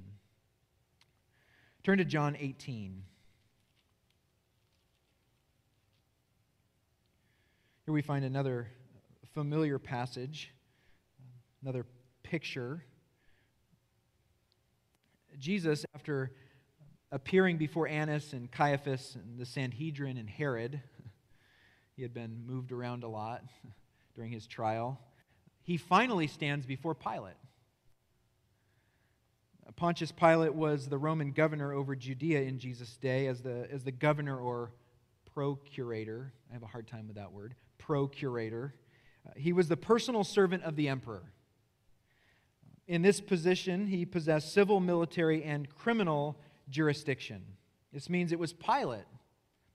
Turn 1.83 1.97
to 1.97 2.05
John 2.05 2.35
18. 2.39 3.03
Here 7.85 7.93
we 7.93 8.01
find 8.01 8.23
another 8.23 8.67
familiar 9.33 9.79
passage, 9.79 10.53
another 11.61 11.85
picture 12.23 12.83
Jesus, 15.39 15.85
after 15.95 16.31
appearing 17.11 17.57
before 17.57 17.87
Annas 17.87 18.33
and 18.33 18.51
Caiaphas 18.51 19.15
and 19.15 19.39
the 19.39 19.45
Sanhedrin 19.45 20.17
and 20.17 20.29
Herod, 20.29 20.81
he 21.95 22.03
had 22.03 22.13
been 22.13 22.45
moved 22.45 22.71
around 22.71 23.03
a 23.03 23.07
lot 23.07 23.43
during 24.15 24.31
his 24.31 24.45
trial, 24.45 24.99
he 25.63 25.77
finally 25.77 26.27
stands 26.27 26.65
before 26.65 26.93
Pilate. 26.93 27.33
Pontius 29.75 30.11
Pilate 30.11 30.53
was 30.53 30.87
the 30.87 30.97
Roman 30.97 31.31
governor 31.31 31.73
over 31.73 31.95
Judea 31.95 32.41
in 32.41 32.59
Jesus' 32.59 32.97
day 32.97 33.27
as 33.27 33.41
the, 33.41 33.67
as 33.71 33.83
the 33.83 33.91
governor 33.91 34.37
or 34.37 34.71
procurator. 35.33 36.33
I 36.49 36.53
have 36.53 36.63
a 36.63 36.67
hard 36.67 36.87
time 36.87 37.07
with 37.07 37.15
that 37.15 37.31
word. 37.31 37.55
Procurator. 37.77 38.75
Uh, 39.25 39.31
he 39.35 39.53
was 39.53 39.67
the 39.67 39.77
personal 39.77 40.23
servant 40.23 40.63
of 40.63 40.75
the 40.75 40.87
emperor. 40.87 41.23
In 42.87 43.01
this 43.01 43.21
position, 43.21 43.87
he 43.87 44.05
possessed 44.05 44.53
civil, 44.53 44.79
military, 44.79 45.43
and 45.43 45.69
criminal 45.69 46.37
jurisdiction. 46.69 47.43
This 47.93 48.09
means 48.09 48.31
it 48.31 48.39
was 48.39 48.53
Pilate, 48.53 49.05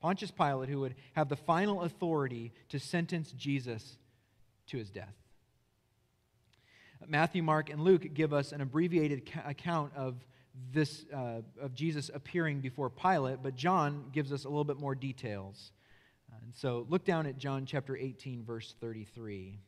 Pontius 0.00 0.30
Pilate, 0.30 0.68
who 0.68 0.80
would 0.80 0.94
have 1.14 1.28
the 1.28 1.36
final 1.36 1.82
authority 1.82 2.52
to 2.68 2.78
sentence 2.78 3.32
Jesus 3.32 3.98
to 4.66 4.78
his 4.78 4.90
death. 4.90 5.14
Matthew, 7.06 7.42
Mark, 7.42 7.70
and 7.70 7.80
Luke 7.80 8.06
give 8.14 8.32
us 8.32 8.52
an 8.52 8.60
abbreviated 8.60 9.30
account 9.44 9.92
of 9.96 10.16
this, 10.72 11.04
uh, 11.12 11.42
of 11.60 11.74
Jesus 11.74 12.10
appearing 12.12 12.60
before 12.60 12.90
Pilate, 12.90 13.42
but 13.42 13.56
John 13.56 14.06
gives 14.12 14.32
us 14.32 14.44
a 14.44 14.48
little 14.48 14.64
bit 14.64 14.78
more 14.78 14.94
details. 14.94 15.72
And 16.42 16.54
so 16.54 16.86
look 16.88 17.04
down 17.04 17.26
at 17.26 17.38
John 17.38 17.66
chapter 17.66 17.96
18, 17.96 18.44
verse 18.44 18.74
33. 18.80 19.58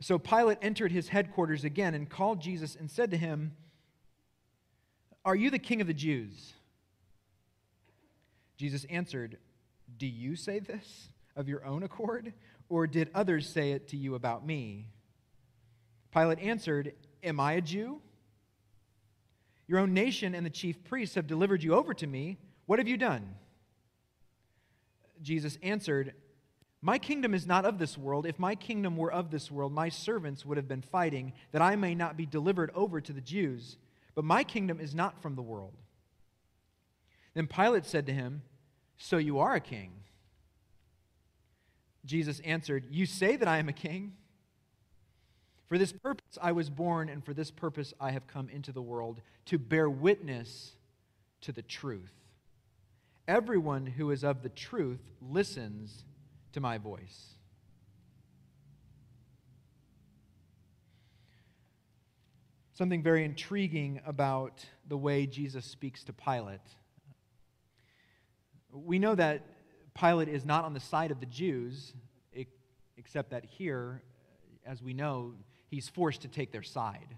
So 0.00 0.18
Pilate 0.18 0.58
entered 0.62 0.92
his 0.92 1.08
headquarters 1.08 1.64
again 1.64 1.94
and 1.94 2.08
called 2.08 2.40
Jesus 2.40 2.74
and 2.74 2.90
said 2.90 3.10
to 3.10 3.16
him, 3.16 3.52
Are 5.24 5.36
you 5.36 5.50
the 5.50 5.58
king 5.58 5.80
of 5.80 5.86
the 5.86 5.94
Jews? 5.94 6.54
Jesus 8.56 8.84
answered, 8.84 9.38
Do 9.98 10.06
you 10.06 10.36
say 10.36 10.58
this 10.58 11.08
of 11.36 11.48
your 11.48 11.64
own 11.64 11.82
accord, 11.82 12.32
or 12.70 12.86
did 12.86 13.10
others 13.14 13.46
say 13.46 13.72
it 13.72 13.88
to 13.88 13.98
you 13.98 14.14
about 14.14 14.46
me? 14.46 14.86
Pilate 16.14 16.38
answered, 16.38 16.94
Am 17.22 17.38
I 17.38 17.52
a 17.52 17.60
Jew? 17.60 18.00
Your 19.66 19.80
own 19.80 19.92
nation 19.92 20.34
and 20.34 20.46
the 20.46 20.50
chief 20.50 20.82
priests 20.84 21.16
have 21.16 21.26
delivered 21.26 21.62
you 21.62 21.74
over 21.74 21.92
to 21.94 22.06
me. 22.06 22.38
What 22.66 22.78
have 22.78 22.88
you 22.88 22.96
done? 22.96 23.34
Jesus 25.20 25.58
answered, 25.62 26.14
My 26.80 26.98
kingdom 26.98 27.34
is 27.34 27.46
not 27.46 27.64
of 27.64 27.78
this 27.78 27.98
world. 27.98 28.24
If 28.24 28.38
my 28.38 28.54
kingdom 28.54 28.96
were 28.96 29.12
of 29.12 29.30
this 29.30 29.50
world, 29.50 29.72
my 29.72 29.88
servants 29.88 30.46
would 30.46 30.56
have 30.56 30.68
been 30.68 30.82
fighting 30.82 31.34
that 31.52 31.62
I 31.62 31.76
may 31.76 31.94
not 31.94 32.16
be 32.16 32.26
delivered 32.26 32.70
over 32.74 33.00
to 33.00 33.12
the 33.12 33.20
Jews. 33.20 33.76
But 34.14 34.24
my 34.24 34.44
kingdom 34.44 34.80
is 34.80 34.94
not 34.94 35.20
from 35.20 35.34
the 35.34 35.42
world. 35.42 35.74
Then 37.34 37.46
Pilate 37.46 37.86
said 37.86 38.06
to 38.06 38.12
him, 38.12 38.42
So 38.96 39.18
you 39.18 39.38
are 39.38 39.54
a 39.54 39.60
king? 39.60 39.92
Jesus 42.04 42.40
answered, 42.40 42.86
You 42.90 43.06
say 43.06 43.36
that 43.36 43.48
I 43.48 43.58
am 43.58 43.68
a 43.68 43.72
king? 43.72 44.14
For 45.68 45.78
this 45.78 45.92
purpose 45.92 46.38
I 46.42 46.52
was 46.52 46.68
born, 46.68 47.08
and 47.08 47.24
for 47.24 47.32
this 47.32 47.50
purpose 47.50 47.94
I 48.00 48.10
have 48.10 48.26
come 48.26 48.48
into 48.48 48.72
the 48.72 48.82
world, 48.82 49.20
to 49.46 49.58
bear 49.58 49.88
witness 49.88 50.72
to 51.42 51.52
the 51.52 51.62
truth. 51.62 52.12
Everyone 53.28 53.86
who 53.86 54.10
is 54.10 54.24
of 54.24 54.42
the 54.42 54.48
truth 54.48 55.12
listens 55.20 56.04
to 56.52 56.60
my 56.60 56.78
voice. 56.78 57.34
Something 62.72 63.02
very 63.02 63.24
intriguing 63.24 64.00
about 64.06 64.64
the 64.88 64.96
way 64.96 65.26
Jesus 65.26 65.66
speaks 65.66 66.02
to 66.04 66.12
Pilate. 66.12 66.60
We 68.72 68.98
know 68.98 69.14
that 69.14 69.44
Pilate 69.94 70.28
is 70.28 70.44
not 70.44 70.64
on 70.64 70.74
the 70.74 70.80
side 70.80 71.10
of 71.10 71.20
the 71.20 71.26
Jews, 71.26 71.94
except 72.96 73.30
that 73.30 73.44
here, 73.44 74.02
as 74.66 74.82
we 74.82 74.92
know, 74.92 75.32
he's 75.68 75.88
forced 75.88 76.22
to 76.22 76.28
take 76.28 76.52
their 76.52 76.62
side. 76.62 77.16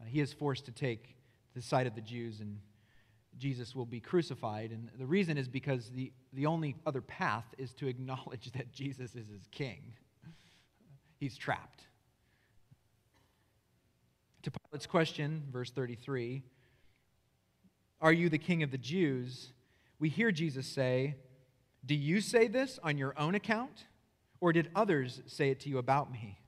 Uh, 0.00 0.04
he 0.06 0.20
is 0.20 0.32
forced 0.32 0.66
to 0.66 0.72
take 0.72 1.16
the 1.54 1.62
side 1.62 1.86
of 1.86 1.94
the 1.94 2.00
Jews 2.00 2.40
and 2.40 2.58
Jesus 3.38 3.74
will 3.74 3.86
be 3.86 4.00
crucified. 4.00 4.70
And 4.70 4.90
the 4.98 5.06
reason 5.06 5.38
is 5.38 5.48
because 5.48 5.90
the, 5.90 6.12
the 6.32 6.46
only 6.46 6.76
other 6.86 7.00
path 7.00 7.46
is 7.58 7.72
to 7.74 7.88
acknowledge 7.88 8.52
that 8.52 8.72
Jesus 8.72 9.14
is 9.14 9.28
his 9.28 9.48
king. 9.50 9.94
He's 11.18 11.36
trapped. 11.36 11.84
To 14.42 14.50
Pilate's 14.50 14.86
question, 14.86 15.44
verse 15.50 15.70
33, 15.70 16.42
Are 18.00 18.12
you 18.12 18.28
the 18.28 18.38
king 18.38 18.62
of 18.62 18.70
the 18.70 18.78
Jews? 18.78 19.52
We 19.98 20.10
hear 20.10 20.30
Jesus 20.30 20.66
say, 20.66 21.16
Do 21.86 21.94
you 21.94 22.20
say 22.20 22.48
this 22.48 22.78
on 22.82 22.96
your 22.96 23.18
own 23.18 23.34
account? 23.34 23.84
Or 24.40 24.52
did 24.52 24.68
others 24.74 25.22
say 25.26 25.50
it 25.50 25.60
to 25.60 25.68
you 25.68 25.78
about 25.78 26.12
me? 26.12 26.38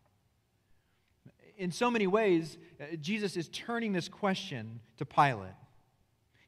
In 1.56 1.72
so 1.72 1.90
many 1.90 2.06
ways, 2.06 2.58
uh, 2.80 2.96
Jesus 3.00 3.36
is 3.36 3.48
turning 3.48 3.92
this 3.92 4.08
question 4.08 4.80
to 4.98 5.06
Pilate. 5.06 5.54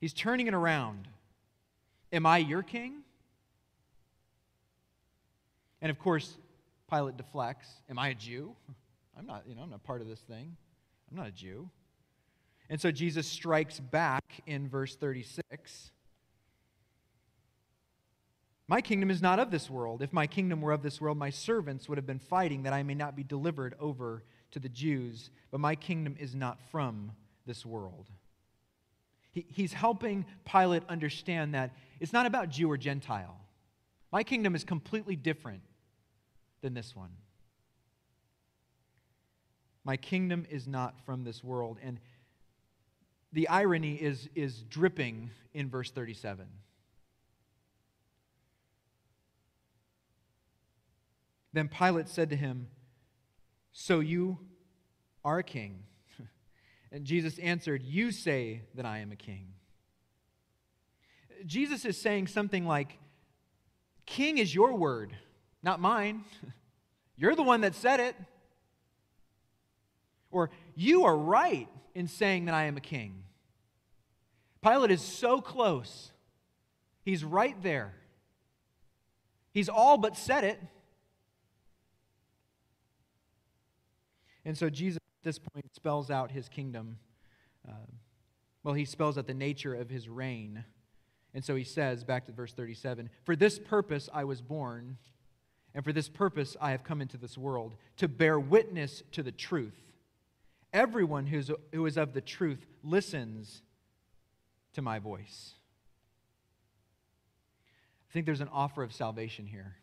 He's 0.00 0.12
turning 0.12 0.46
it 0.46 0.54
around. 0.54 1.08
Am 2.12 2.26
I 2.26 2.38
your 2.38 2.62
king? 2.62 3.02
And 5.80 5.90
of 5.90 5.98
course, 5.98 6.36
Pilate 6.90 7.16
deflects. 7.16 7.68
Am 7.88 7.98
I 7.98 8.08
a 8.08 8.14
Jew? 8.14 8.54
I'm 9.18 9.26
not, 9.26 9.44
you 9.48 9.54
know, 9.54 9.62
I'm 9.62 9.70
not 9.70 9.82
part 9.82 10.00
of 10.00 10.08
this 10.08 10.20
thing. 10.20 10.56
I'm 11.10 11.16
not 11.16 11.26
a 11.26 11.32
Jew. 11.32 11.70
And 12.68 12.80
so 12.80 12.90
Jesus 12.90 13.26
strikes 13.26 13.80
back 13.80 14.42
in 14.46 14.68
verse 14.68 14.94
36. 14.96 15.90
My 18.68 18.82
kingdom 18.82 19.10
is 19.10 19.22
not 19.22 19.38
of 19.38 19.50
this 19.50 19.70
world. 19.70 20.02
If 20.02 20.12
my 20.12 20.26
kingdom 20.26 20.60
were 20.60 20.72
of 20.72 20.82
this 20.82 21.00
world, 21.00 21.16
my 21.16 21.30
servants 21.30 21.88
would 21.88 21.96
have 21.96 22.06
been 22.06 22.18
fighting 22.18 22.64
that 22.64 22.74
I 22.74 22.82
may 22.82 22.94
not 22.94 23.16
be 23.16 23.24
delivered 23.24 23.74
over 23.80 24.22
to 24.50 24.58
the 24.58 24.68
Jews. 24.68 25.30
But 25.50 25.60
my 25.60 25.74
kingdom 25.74 26.16
is 26.18 26.34
not 26.34 26.60
from 26.70 27.12
this 27.46 27.64
world. 27.64 28.10
He, 29.32 29.46
he's 29.48 29.72
helping 29.72 30.26
Pilate 30.44 30.82
understand 30.86 31.54
that 31.54 31.72
it's 31.98 32.12
not 32.12 32.26
about 32.26 32.50
Jew 32.50 32.70
or 32.70 32.76
Gentile. 32.76 33.40
My 34.12 34.22
kingdom 34.22 34.54
is 34.54 34.64
completely 34.64 35.16
different 35.16 35.62
than 36.60 36.74
this 36.74 36.94
one. 36.94 37.12
My 39.82 39.96
kingdom 39.96 40.46
is 40.50 40.66
not 40.66 40.94
from 41.06 41.24
this 41.24 41.42
world. 41.42 41.78
And 41.82 41.98
the 43.32 43.48
irony 43.48 43.94
is, 43.94 44.28
is 44.34 44.62
dripping 44.62 45.30
in 45.54 45.70
verse 45.70 45.90
37. 45.90 46.46
Then 51.58 51.66
Pilate 51.66 52.08
said 52.08 52.30
to 52.30 52.36
him, 52.36 52.68
So 53.72 53.98
you 53.98 54.38
are 55.24 55.38
a 55.38 55.42
king? 55.42 55.82
And 56.92 57.04
Jesus 57.04 57.36
answered, 57.40 57.82
You 57.82 58.12
say 58.12 58.62
that 58.76 58.86
I 58.86 58.98
am 58.98 59.10
a 59.10 59.16
king. 59.16 59.48
Jesus 61.44 61.84
is 61.84 62.00
saying 62.00 62.28
something 62.28 62.64
like, 62.64 62.96
King 64.06 64.38
is 64.38 64.54
your 64.54 64.74
word, 64.74 65.16
not 65.60 65.80
mine. 65.80 66.22
You're 67.16 67.34
the 67.34 67.42
one 67.42 67.62
that 67.62 67.74
said 67.74 67.98
it. 67.98 68.14
Or, 70.30 70.50
You 70.76 71.06
are 71.06 71.18
right 71.18 71.68
in 71.92 72.06
saying 72.06 72.44
that 72.44 72.54
I 72.54 72.66
am 72.66 72.76
a 72.76 72.80
king. 72.80 73.24
Pilate 74.62 74.92
is 74.92 75.02
so 75.02 75.40
close. 75.40 76.12
He's 77.04 77.24
right 77.24 77.60
there. 77.64 77.94
He's 79.50 79.68
all 79.68 79.98
but 79.98 80.16
said 80.16 80.44
it. 80.44 80.60
And 84.48 84.56
so 84.56 84.70
Jesus 84.70 84.96
at 84.96 85.24
this 85.24 85.38
point 85.38 85.66
spells 85.74 86.10
out 86.10 86.30
his 86.30 86.48
kingdom. 86.48 86.96
Uh, 87.68 87.74
well, 88.64 88.72
he 88.72 88.86
spells 88.86 89.18
out 89.18 89.26
the 89.26 89.34
nature 89.34 89.74
of 89.74 89.90
his 89.90 90.08
reign. 90.08 90.64
And 91.34 91.44
so 91.44 91.54
he 91.54 91.64
says, 91.64 92.02
back 92.02 92.24
to 92.24 92.32
verse 92.32 92.54
37 92.54 93.10
For 93.24 93.36
this 93.36 93.58
purpose 93.58 94.08
I 94.10 94.24
was 94.24 94.40
born, 94.40 94.96
and 95.74 95.84
for 95.84 95.92
this 95.92 96.08
purpose 96.08 96.56
I 96.62 96.70
have 96.70 96.82
come 96.82 97.02
into 97.02 97.18
this 97.18 97.36
world, 97.36 97.76
to 97.98 98.08
bear 98.08 98.40
witness 98.40 99.02
to 99.12 99.22
the 99.22 99.32
truth. 99.32 99.78
Everyone 100.72 101.26
who's, 101.26 101.50
who 101.74 101.84
is 101.84 101.98
of 101.98 102.14
the 102.14 102.22
truth 102.22 102.64
listens 102.82 103.60
to 104.72 104.80
my 104.80 104.98
voice. 104.98 105.56
I 108.08 108.12
think 108.14 108.24
there's 108.24 108.40
an 108.40 108.48
offer 108.50 108.82
of 108.82 108.94
salvation 108.94 109.44
here. 109.44 109.76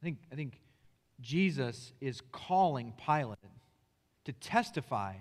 I 0.00 0.02
think, 0.02 0.16
I 0.32 0.34
think 0.34 0.58
Jesus 1.22 1.92
is 2.00 2.20
calling 2.32 2.92
Pilate 3.04 3.38
to 4.24 4.32
testify 4.32 5.14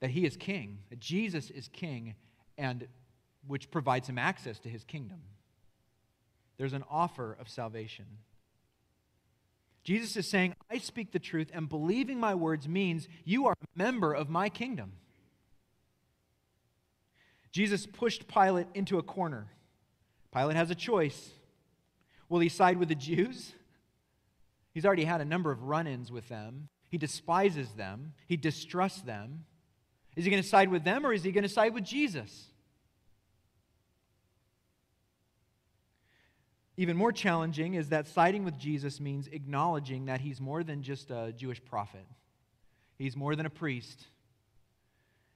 that 0.00 0.10
he 0.10 0.26
is 0.26 0.36
king, 0.36 0.80
that 0.90 1.00
Jesus 1.00 1.48
is 1.50 1.68
king, 1.68 2.16
and 2.58 2.86
which 3.46 3.70
provides 3.70 4.08
him 4.08 4.18
access 4.18 4.58
to 4.60 4.68
his 4.68 4.84
kingdom. 4.84 5.20
There's 6.58 6.72
an 6.72 6.84
offer 6.90 7.36
of 7.40 7.48
salvation. 7.48 8.04
Jesus 9.84 10.16
is 10.16 10.28
saying, 10.28 10.54
I 10.70 10.78
speak 10.78 11.12
the 11.12 11.18
truth, 11.18 11.50
and 11.52 11.68
believing 11.68 12.20
my 12.20 12.34
words 12.34 12.68
means 12.68 13.08
you 13.24 13.46
are 13.46 13.54
a 13.54 13.78
member 13.78 14.12
of 14.12 14.28
my 14.28 14.48
kingdom. 14.48 14.92
Jesus 17.50 17.86
pushed 17.86 18.28
Pilate 18.28 18.68
into 18.74 18.98
a 18.98 19.02
corner. 19.02 19.46
Pilate 20.34 20.56
has 20.56 20.70
a 20.70 20.74
choice. 20.74 21.30
Will 22.28 22.40
he 22.40 22.48
side 22.48 22.78
with 22.78 22.88
the 22.88 22.94
Jews? 22.94 23.52
He's 24.72 24.86
already 24.86 25.04
had 25.04 25.20
a 25.20 25.24
number 25.24 25.50
of 25.50 25.62
run 25.62 25.86
ins 25.86 26.10
with 26.10 26.28
them. 26.28 26.68
He 26.88 26.98
despises 26.98 27.70
them, 27.72 28.14
he 28.26 28.36
distrusts 28.36 29.02
them. 29.02 29.44
Is 30.14 30.24
he 30.24 30.30
going 30.30 30.42
to 30.42 30.48
side 30.48 30.70
with 30.70 30.84
them 30.84 31.06
or 31.06 31.12
is 31.12 31.22
he 31.22 31.32
going 31.32 31.42
to 31.42 31.48
side 31.48 31.72
with 31.72 31.84
Jesus? 31.84 32.52
Even 36.76 36.96
more 36.96 37.12
challenging 37.12 37.74
is 37.74 37.90
that 37.90 38.06
siding 38.06 38.44
with 38.44 38.58
Jesus 38.58 39.00
means 39.00 39.26
acknowledging 39.28 40.06
that 40.06 40.20
he's 40.20 40.40
more 40.40 40.62
than 40.62 40.82
just 40.82 41.10
a 41.10 41.32
Jewish 41.36 41.62
prophet, 41.64 42.06
he's 42.98 43.16
more 43.16 43.36
than 43.36 43.46
a 43.46 43.50
priest, 43.50 44.06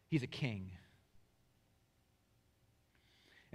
he's 0.09 0.23
a 0.23 0.27
king. 0.27 0.71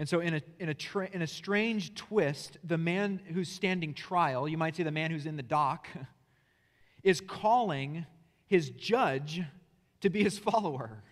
And 0.01 0.09
so, 0.09 0.19
in 0.19 0.33
a, 0.33 0.41
in, 0.57 0.67
a 0.67 0.73
tra- 0.73 1.09
in 1.13 1.21
a 1.21 1.27
strange 1.27 1.93
twist, 1.93 2.57
the 2.63 2.79
man 2.79 3.21
who's 3.35 3.49
standing 3.49 3.93
trial, 3.93 4.47
you 4.47 4.57
might 4.57 4.75
say 4.75 4.81
the 4.81 4.89
man 4.89 5.11
who's 5.11 5.27
in 5.27 5.37
the 5.37 5.43
dock, 5.43 5.87
is 7.03 7.21
calling 7.21 8.07
his 8.47 8.71
judge 8.71 9.43
to 9.99 10.09
be 10.09 10.23
his 10.23 10.39
follower. 10.39 11.03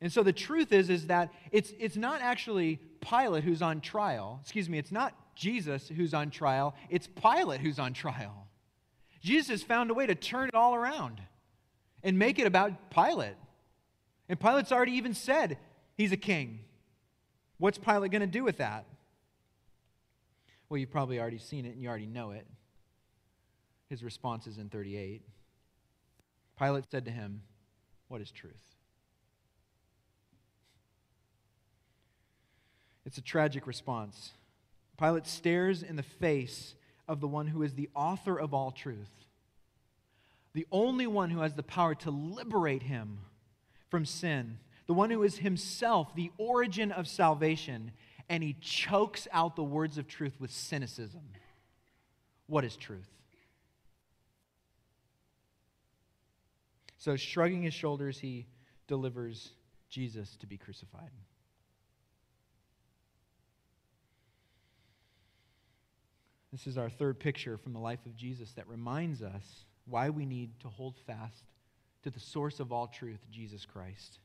And 0.00 0.12
so 0.12 0.22
the 0.22 0.32
truth 0.32 0.70
is, 0.70 0.88
is 0.88 1.08
that 1.08 1.32
it's, 1.50 1.72
it's 1.80 1.96
not 1.96 2.22
actually 2.22 2.78
Pilate 3.00 3.42
who's 3.42 3.60
on 3.60 3.80
trial. 3.80 4.38
Excuse 4.42 4.68
me, 4.68 4.78
it's 4.78 4.92
not 4.92 5.34
Jesus 5.34 5.88
who's 5.88 6.14
on 6.14 6.30
trial, 6.30 6.76
it's 6.88 7.08
Pilate 7.08 7.60
who's 7.60 7.80
on 7.80 7.92
trial. 7.92 8.46
Jesus 9.20 9.64
found 9.64 9.90
a 9.90 9.94
way 9.94 10.06
to 10.06 10.14
turn 10.14 10.46
it 10.48 10.54
all 10.54 10.76
around 10.76 11.20
and 12.04 12.16
make 12.20 12.38
it 12.38 12.46
about 12.46 12.92
Pilate. 12.92 13.34
And 14.32 14.40
Pilate's 14.40 14.72
already 14.72 14.92
even 14.92 15.12
said 15.12 15.58
he's 15.94 16.10
a 16.10 16.16
king. 16.16 16.60
What's 17.58 17.76
Pilate 17.76 18.10
going 18.12 18.22
to 18.22 18.26
do 18.26 18.42
with 18.42 18.56
that? 18.56 18.86
Well, 20.70 20.78
you've 20.78 20.90
probably 20.90 21.20
already 21.20 21.36
seen 21.36 21.66
it 21.66 21.74
and 21.74 21.82
you 21.82 21.88
already 21.90 22.06
know 22.06 22.30
it. 22.30 22.46
His 23.90 24.02
response 24.02 24.46
is 24.46 24.56
in 24.56 24.70
38. 24.70 25.20
Pilate 26.58 26.84
said 26.90 27.04
to 27.04 27.10
him, 27.10 27.42
What 28.08 28.22
is 28.22 28.30
truth? 28.30 28.62
It's 33.04 33.18
a 33.18 33.22
tragic 33.22 33.66
response. 33.66 34.30
Pilate 34.98 35.26
stares 35.26 35.82
in 35.82 35.96
the 35.96 36.02
face 36.02 36.74
of 37.06 37.20
the 37.20 37.28
one 37.28 37.48
who 37.48 37.62
is 37.62 37.74
the 37.74 37.90
author 37.94 38.40
of 38.40 38.54
all 38.54 38.70
truth, 38.70 39.26
the 40.54 40.66
only 40.72 41.06
one 41.06 41.28
who 41.28 41.40
has 41.40 41.52
the 41.52 41.62
power 41.62 41.94
to 41.96 42.10
liberate 42.10 42.84
him 42.84 43.18
from 43.92 44.06
sin, 44.06 44.56
the 44.86 44.94
one 44.94 45.10
who 45.10 45.22
is 45.22 45.36
himself 45.36 46.14
the 46.14 46.32
origin 46.38 46.90
of 46.90 47.06
salvation, 47.06 47.92
and 48.30 48.42
he 48.42 48.56
chokes 48.58 49.28
out 49.32 49.54
the 49.54 49.62
words 49.62 49.98
of 49.98 50.08
truth 50.08 50.32
with 50.40 50.50
cynicism. 50.50 51.20
What 52.46 52.64
is 52.64 52.74
truth? 52.74 53.10
So, 56.96 57.16
shrugging 57.16 57.64
his 57.64 57.74
shoulders, 57.74 58.18
he 58.18 58.46
delivers 58.88 59.50
Jesus 59.90 60.36
to 60.36 60.46
be 60.46 60.56
crucified. 60.56 61.10
This 66.50 66.66
is 66.66 66.78
our 66.78 66.88
third 66.88 67.20
picture 67.20 67.58
from 67.58 67.74
the 67.74 67.78
life 67.78 68.06
of 68.06 68.16
Jesus 68.16 68.52
that 68.52 68.66
reminds 68.68 69.20
us 69.20 69.66
why 69.84 70.08
we 70.08 70.24
need 70.24 70.58
to 70.60 70.68
hold 70.68 70.96
fast 71.06 71.44
to 72.02 72.10
the 72.10 72.20
source 72.20 72.60
of 72.60 72.72
all 72.72 72.86
truth, 72.86 73.20
Jesus 73.30 73.64
Christ. 73.64 74.18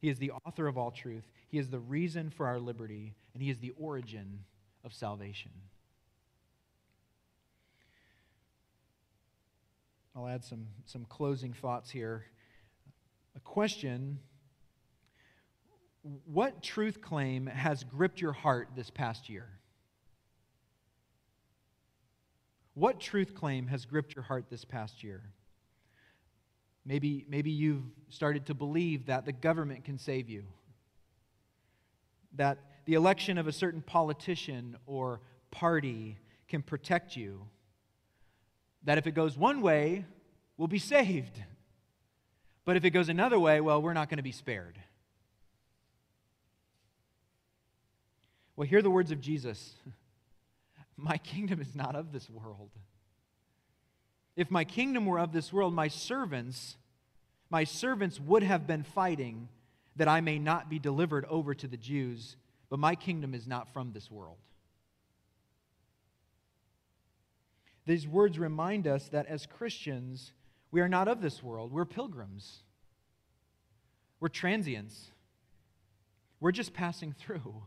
He 0.00 0.08
is 0.08 0.18
the 0.18 0.32
author 0.32 0.66
of 0.66 0.76
all 0.76 0.90
truth, 0.90 1.24
He 1.48 1.58
is 1.58 1.70
the 1.70 1.78
reason 1.78 2.30
for 2.30 2.46
our 2.46 2.58
liberty, 2.58 3.14
and 3.32 3.42
He 3.42 3.50
is 3.50 3.58
the 3.58 3.72
origin 3.78 4.40
of 4.84 4.92
salvation. 4.92 5.50
I'll 10.16 10.28
add 10.28 10.44
some, 10.44 10.66
some 10.84 11.06
closing 11.06 11.52
thoughts 11.52 11.90
here. 11.90 12.24
A 13.34 13.40
question 13.40 14.20
What 16.26 16.62
truth 16.62 17.00
claim 17.00 17.46
has 17.46 17.82
gripped 17.82 18.20
your 18.20 18.32
heart 18.32 18.68
this 18.76 18.90
past 18.90 19.28
year? 19.28 19.48
What 22.74 23.00
truth 23.00 23.34
claim 23.34 23.68
has 23.68 23.84
gripped 23.84 24.14
your 24.14 24.24
heart 24.24 24.46
this 24.50 24.64
past 24.64 25.02
year? 25.02 25.22
Maybe, 26.86 27.24
maybe 27.28 27.50
you've 27.50 27.84
started 28.10 28.46
to 28.46 28.54
believe 28.54 29.06
that 29.06 29.24
the 29.24 29.32
government 29.32 29.84
can 29.84 29.98
save 29.98 30.28
you, 30.28 30.44
that 32.34 32.58
the 32.84 32.94
election 32.94 33.38
of 33.38 33.46
a 33.46 33.52
certain 33.52 33.80
politician 33.80 34.76
or 34.86 35.20
party 35.50 36.18
can 36.48 36.62
protect 36.62 37.16
you, 37.16 37.46
that 38.84 38.98
if 38.98 39.06
it 39.06 39.12
goes 39.12 39.38
one 39.38 39.62
way, 39.62 40.04
we'll 40.58 40.68
be 40.68 40.78
saved. 40.78 41.42
But 42.64 42.76
if 42.76 42.84
it 42.84 42.90
goes 42.90 43.08
another 43.08 43.38
way, 43.38 43.60
well, 43.60 43.80
we're 43.80 43.94
not 43.94 44.08
going 44.10 44.18
to 44.18 44.22
be 44.22 44.32
spared. 44.32 44.78
Well, 48.56 48.68
hear 48.68 48.82
the 48.82 48.90
words 48.90 49.10
of 49.10 49.20
Jesus. 49.20 49.74
My 50.96 51.16
kingdom 51.16 51.60
is 51.60 51.74
not 51.74 51.96
of 51.96 52.12
this 52.12 52.30
world. 52.30 52.70
If 54.36 54.50
my 54.50 54.64
kingdom 54.64 55.06
were 55.06 55.18
of 55.18 55.32
this 55.32 55.52
world, 55.52 55.74
my 55.74 55.88
servants, 55.88 56.76
my 57.50 57.64
servants 57.64 58.18
would 58.20 58.42
have 58.42 58.66
been 58.66 58.82
fighting 58.82 59.48
that 59.96 60.08
I 60.08 60.20
may 60.20 60.38
not 60.38 60.68
be 60.68 60.78
delivered 60.78 61.24
over 61.26 61.54
to 61.54 61.68
the 61.68 61.76
Jews, 61.76 62.36
but 62.68 62.78
my 62.78 62.94
kingdom 62.94 63.32
is 63.32 63.46
not 63.46 63.72
from 63.72 63.92
this 63.92 64.10
world. 64.10 64.38
These 67.86 68.08
words 68.08 68.38
remind 68.38 68.86
us 68.86 69.08
that 69.08 69.26
as 69.26 69.46
Christians, 69.46 70.32
we 70.70 70.80
are 70.80 70.88
not 70.88 71.06
of 71.06 71.20
this 71.20 71.42
world. 71.42 71.70
We're 71.70 71.84
pilgrims. 71.84 72.62
We're 74.20 74.28
transients. 74.28 75.10
We're 76.40 76.52
just 76.52 76.72
passing 76.72 77.12
through. 77.12 77.62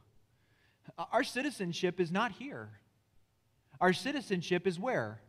Our 1.12 1.24
citizenship 1.24 2.00
is 2.00 2.12
not 2.12 2.34
here. 2.34 2.70
Our 3.80 3.94
citizenship 3.94 4.66
is 4.66 4.80
where? 4.80 5.22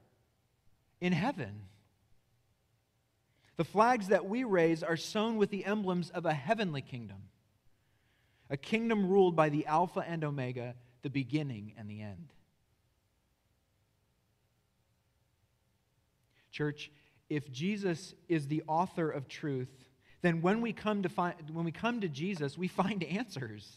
In 1.01 1.13
heaven. 1.13 1.63
The 3.57 3.65
flags 3.65 4.09
that 4.09 4.29
we 4.29 4.45
raise 4.45 4.83
are 4.83 4.97
sewn 4.97 5.37
with 5.37 5.51
the 5.51 5.65
emblems 5.65 6.11
of 6.11 6.27
a 6.27 6.33
heavenly 6.33 6.81
kingdom, 6.81 7.25
a 8.49 8.57
kingdom 8.57 9.09
ruled 9.09 9.35
by 9.35 9.49
the 9.49 9.67
Alpha 9.67 10.05
and 10.07 10.23
Omega, 10.23 10.75
the 11.03 11.11
beginning 11.11 11.75
and 11.77 11.91
the 11.91 12.01
end. 12.01 12.33
Church, 16.53 16.91
if 17.29 17.51
Jesus 17.53 18.15
is 18.29 18.47
the 18.47 18.63
author 18.67 19.11
of 19.11 19.29
truth, 19.29 19.89
then 20.23 20.41
when 20.41 20.61
we 20.61 20.73
come 20.73 21.03
to, 21.03 21.09
find, 21.09 21.35
when 21.53 21.65
we 21.65 21.73
come 21.73 22.01
to 22.01 22.09
Jesus, 22.09 22.57
we 22.57 22.69
find 22.69 23.05
answers. 23.05 23.77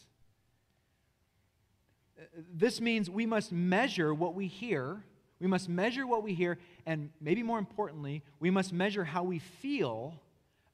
This 2.52 2.80
means 2.80 3.10
we 3.10 3.26
must 3.26 3.52
measure 3.52 4.14
what 4.14 4.34
we 4.34 4.46
hear. 4.46 5.04
We 5.42 5.48
must 5.48 5.68
measure 5.68 6.06
what 6.06 6.22
we 6.22 6.34
hear, 6.34 6.56
and 6.86 7.10
maybe 7.20 7.42
more 7.42 7.58
importantly, 7.58 8.22
we 8.38 8.48
must 8.48 8.72
measure 8.72 9.04
how 9.04 9.24
we 9.24 9.40
feel 9.40 10.14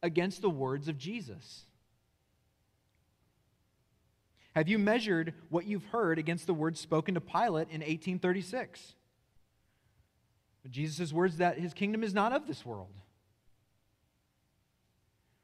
against 0.03 0.43
the 0.43 0.51
words 0.51 0.89
of 0.89 0.99
Jesus. 0.99 1.65
Have 4.55 4.69
you 4.69 4.79
measured 4.79 5.33
what 5.49 5.65
you've 5.65 5.87
heard 5.87 6.19
against 6.19 6.47
the 6.47 6.53
words 6.53 6.79
spoken 6.79 7.15
to 7.15 7.21
Pilate 7.21 7.69
in 7.69 7.81
1836? 7.81 8.95
Jesus' 10.71 11.15
words 11.15 11.39
that 11.39 11.59
his 11.59 11.73
kingdom 11.73 12.05
is 12.05 12.13
not 12.13 12.35
of 12.35 12.47
this 12.47 12.67
world. 12.67 12.93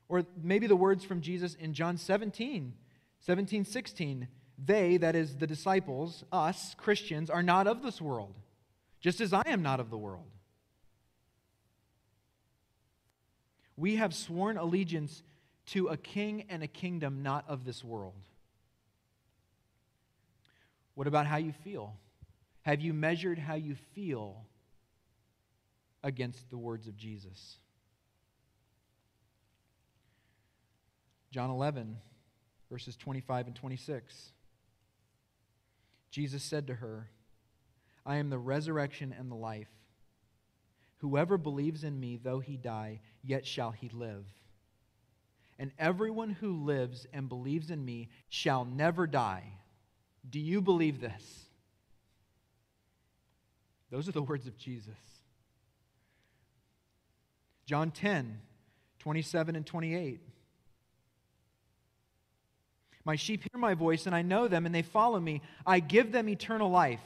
Or 0.07 0.27
maybe 0.43 0.67
the 0.67 0.77
words 0.77 1.03
from 1.03 1.23
Jesus 1.23 1.55
in 1.55 1.73
John 1.73 1.97
17, 1.97 2.75
17, 3.21 3.65
16 3.65 4.29
they, 4.57 4.99
that 4.99 5.17
is, 5.17 5.37
the 5.37 5.47
disciples, 5.47 6.25
us, 6.31 6.75
Christians, 6.77 7.31
are 7.31 7.43
not 7.43 7.67
of 7.67 7.83
this 7.83 8.01
world, 8.01 8.35
just 9.05 9.21
as 9.21 9.35
I 9.35 9.43
am 9.49 9.63
not 9.63 9.81
of 9.81 9.91
the 9.91 9.99
world. 9.99 10.31
We 13.77 13.97
have 13.97 14.15
sworn 14.15 14.57
allegiance 14.57 15.23
to 15.67 15.89
a 15.89 15.99
king 15.99 16.47
and 16.49 16.63
a 16.63 16.67
kingdom 16.67 17.23
not 17.23 17.45
of 17.47 17.67
this 17.67 17.85
world. 17.85 18.15
What 20.95 21.07
about 21.07 21.27
how 21.27 21.37
you 21.37 21.53
feel? 21.53 21.93
Have 22.63 22.81
you 22.81 22.95
measured 22.95 23.39
how 23.39 23.57
you 23.57 23.77
feel 23.95 24.47
against 26.03 26.49
the 26.49 26.57
words 26.57 26.89
of 26.89 26.97
Jesus? 26.97 27.59
John 31.31 31.51
11, 31.51 31.99
verses 32.71 32.97
25 32.97 33.49
and 33.49 33.55
26. 33.55 34.33
Jesus 36.11 36.43
said 36.43 36.69
to 36.69 36.77
her, 36.77 37.11
I 38.07 38.17
am 38.17 38.31
the 38.31 38.39
resurrection 38.39 39.15
and 39.19 39.31
the 39.31 39.37
life. 39.37 39.69
Whoever 40.99 41.37
believes 41.37 41.85
in 41.85 41.99
me, 41.99 42.19
though 42.23 42.41
he 42.41 42.57
die, 42.57 43.01
yet 43.23 43.47
shall 43.47 43.71
he 43.71 43.89
live. 43.91 44.27
And 45.59 45.71
everyone 45.79 46.31
who 46.31 46.65
lives 46.65 47.07
and 47.13 47.29
believes 47.29 47.71
in 47.71 47.85
me 47.85 48.09
shall 48.29 48.65
never 48.65 49.07
die. 49.07 49.45
Do 50.29 50.41
you 50.41 50.61
believe 50.61 51.01
this? 51.01 51.45
Those 53.91 54.09
are 54.09 54.13
the 54.13 54.23
words 54.23 54.47
of 54.47 54.57
Jesus. 54.57 54.95
John 57.67 57.91
10, 57.91 58.41
27 58.99 59.57
and 59.57 59.65
28. 59.65 60.21
My 63.05 63.17
sheep 63.17 63.43
hear 63.43 63.61
my 63.61 63.75
voice, 63.75 64.07
and 64.07 64.15
I 64.15 64.23
know 64.23 64.49
them, 64.49 64.67
and 64.67 64.75
they 64.75 64.83
follow 64.83 65.21
me. 65.21 65.43
I 65.67 65.81
give 65.81 66.11
them 66.11 66.29
eternal 66.29 66.71
life, 66.71 67.03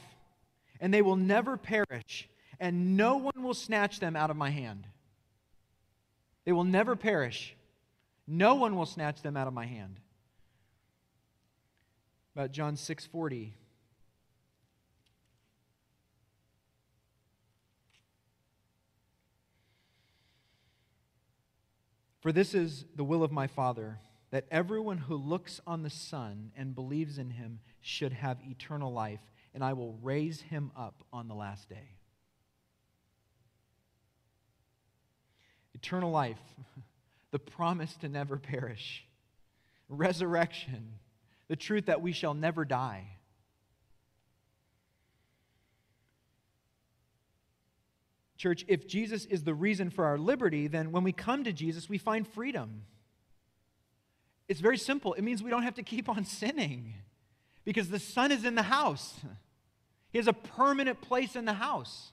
and 0.79 0.93
they 0.93 1.01
will 1.01 1.15
never 1.15 1.57
perish, 1.57 2.29
and 2.59 2.95
no 2.97 3.17
one 3.17 3.43
will 3.43 3.53
snatch 3.53 3.99
them 3.99 4.15
out 4.15 4.29
of 4.29 4.37
my 4.37 4.49
hand. 4.49 4.87
They 6.45 6.51
will 6.51 6.63
never 6.63 6.95
perish. 6.95 7.55
No 8.27 8.55
one 8.55 8.75
will 8.75 8.85
snatch 8.85 9.21
them 9.21 9.35
out 9.35 9.47
of 9.47 9.53
my 9.53 9.65
hand. 9.65 9.99
About 12.35 12.51
John 12.51 12.75
6:40. 12.75 13.53
For 22.19 22.31
this 22.31 22.53
is 22.53 22.85
the 22.95 23.03
will 23.03 23.23
of 23.23 23.31
my 23.31 23.47
Father, 23.47 23.99
that 24.31 24.45
everyone 24.51 24.97
who 24.97 25.15
looks 25.15 25.61
on 25.65 25.83
the 25.83 25.89
Son 25.89 26.51
and 26.55 26.75
believes 26.75 27.17
in 27.17 27.31
him 27.31 27.61
should 27.81 28.13
have 28.13 28.37
eternal 28.45 28.91
life, 28.91 29.31
and 29.53 29.63
I 29.63 29.73
will 29.73 29.97
raise 30.01 30.41
him 30.41 30.71
up 30.75 31.03
on 31.11 31.27
the 31.27 31.35
last 31.35 31.69
day. 31.69 31.95
Eternal 35.73 36.11
life, 36.11 36.39
the 37.31 37.39
promise 37.39 37.95
to 37.97 38.09
never 38.09 38.37
perish, 38.37 39.05
resurrection, 39.87 40.93
the 41.47 41.55
truth 41.55 41.87
that 41.87 42.01
we 42.01 42.11
shall 42.11 42.33
never 42.33 42.65
die. 42.65 43.07
Church, 48.37 48.63
if 48.69 48.87
Jesus 48.87 49.25
is 49.25 49.43
the 49.43 49.53
reason 49.53 49.89
for 49.89 50.05
our 50.05 50.17
liberty, 50.17 50.67
then 50.67 50.93
when 50.93 51.03
we 51.03 51.11
come 51.11 51.43
to 51.43 51.51
Jesus, 51.51 51.89
we 51.89 51.97
find 51.97 52.25
freedom. 52.25 52.83
It's 54.47 54.61
very 54.61 54.77
simple. 54.77 55.13
It 55.13 55.23
means 55.23 55.43
we 55.43 55.49
don't 55.49 55.63
have 55.63 55.75
to 55.75 55.83
keep 55.83 56.07
on 56.07 56.23
sinning 56.25 56.93
because 57.65 57.89
the 57.89 57.99
Son 57.99 58.31
is 58.31 58.45
in 58.45 58.55
the 58.55 58.63
house. 58.63 59.19
He 60.11 60.17
has 60.17 60.27
a 60.27 60.33
permanent 60.33 61.01
place 61.01 61.35
in 61.35 61.45
the 61.45 61.53
house. 61.53 62.11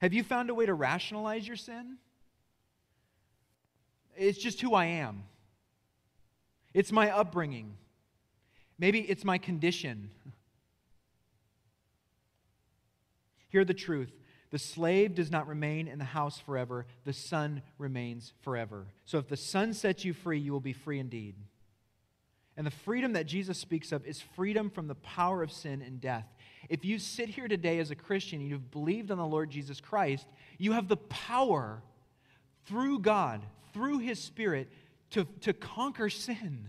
Have 0.00 0.12
you 0.12 0.22
found 0.22 0.50
a 0.50 0.54
way 0.54 0.66
to 0.66 0.74
rationalize 0.74 1.46
your 1.46 1.56
sin? 1.56 1.98
It's 4.16 4.38
just 4.38 4.60
who 4.60 4.74
I 4.74 4.86
am. 4.86 5.24
It's 6.74 6.92
my 6.92 7.10
upbringing. 7.10 7.76
Maybe 8.78 9.00
it's 9.00 9.24
my 9.24 9.38
condition. 9.38 10.10
Hear 13.48 13.64
the 13.64 13.74
truth. 13.74 14.12
The 14.50 14.58
slave 14.58 15.14
does 15.14 15.30
not 15.30 15.46
remain 15.46 15.88
in 15.88 15.98
the 15.98 16.04
house 16.04 16.38
forever, 16.38 16.86
the 17.04 17.12
son 17.12 17.62
remains 17.76 18.32
forever. 18.40 18.86
So 19.04 19.18
if 19.18 19.28
the 19.28 19.36
son 19.36 19.74
sets 19.74 20.04
you 20.04 20.14
free, 20.14 20.38
you 20.38 20.52
will 20.52 20.60
be 20.60 20.72
free 20.72 20.98
indeed. 20.98 21.34
And 22.58 22.66
the 22.66 22.72
freedom 22.72 23.12
that 23.12 23.26
Jesus 23.26 23.56
speaks 23.56 23.92
of 23.92 24.04
is 24.04 24.20
freedom 24.20 24.68
from 24.68 24.88
the 24.88 24.96
power 24.96 25.44
of 25.44 25.52
sin 25.52 25.80
and 25.80 26.00
death. 26.00 26.26
If 26.68 26.84
you 26.84 26.98
sit 26.98 27.28
here 27.28 27.46
today 27.46 27.78
as 27.78 27.92
a 27.92 27.94
Christian 27.94 28.40
and 28.40 28.48
you've 28.50 28.72
believed 28.72 29.12
on 29.12 29.16
the 29.16 29.24
Lord 29.24 29.48
Jesus 29.48 29.80
Christ, 29.80 30.26
you 30.58 30.72
have 30.72 30.88
the 30.88 30.96
power 30.96 31.80
through 32.66 32.98
God, 32.98 33.42
through 33.72 34.00
His 34.00 34.18
Spirit, 34.18 34.68
to, 35.10 35.24
to 35.42 35.52
conquer 35.52 36.10
sin. 36.10 36.66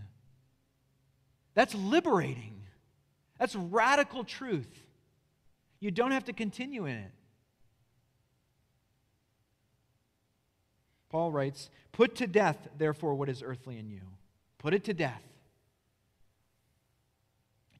That's 1.54 1.74
liberating. 1.74 2.62
That's 3.40 3.56
radical 3.56 4.22
truth. 4.22 4.70
You 5.80 5.90
don't 5.90 6.12
have 6.12 6.26
to 6.26 6.32
continue 6.32 6.86
in 6.86 6.98
it. 6.98 7.10
Paul 11.08 11.32
writes, 11.32 11.68
Put 11.90 12.14
to 12.16 12.28
death, 12.28 12.68
therefore, 12.78 13.16
what 13.16 13.28
is 13.28 13.42
earthly 13.42 13.76
in 13.76 13.90
you. 13.90 14.02
Put 14.58 14.72
it 14.72 14.84
to 14.84 14.94
death. 14.94 15.22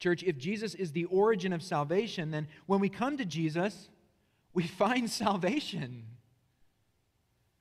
Church, 0.01 0.23
if 0.23 0.39
Jesus 0.39 0.75
is 0.75 0.93
the 0.93 1.05
origin 1.05 1.53
of 1.53 1.63
salvation, 1.63 2.31
then 2.31 2.49
when 2.67 2.81
we 2.81 2.89
come 2.89 3.19
to 3.19 3.25
Jesus, 3.25 3.91
we 4.53 4.67
find 4.67 5.09
salvation. 5.25 6.05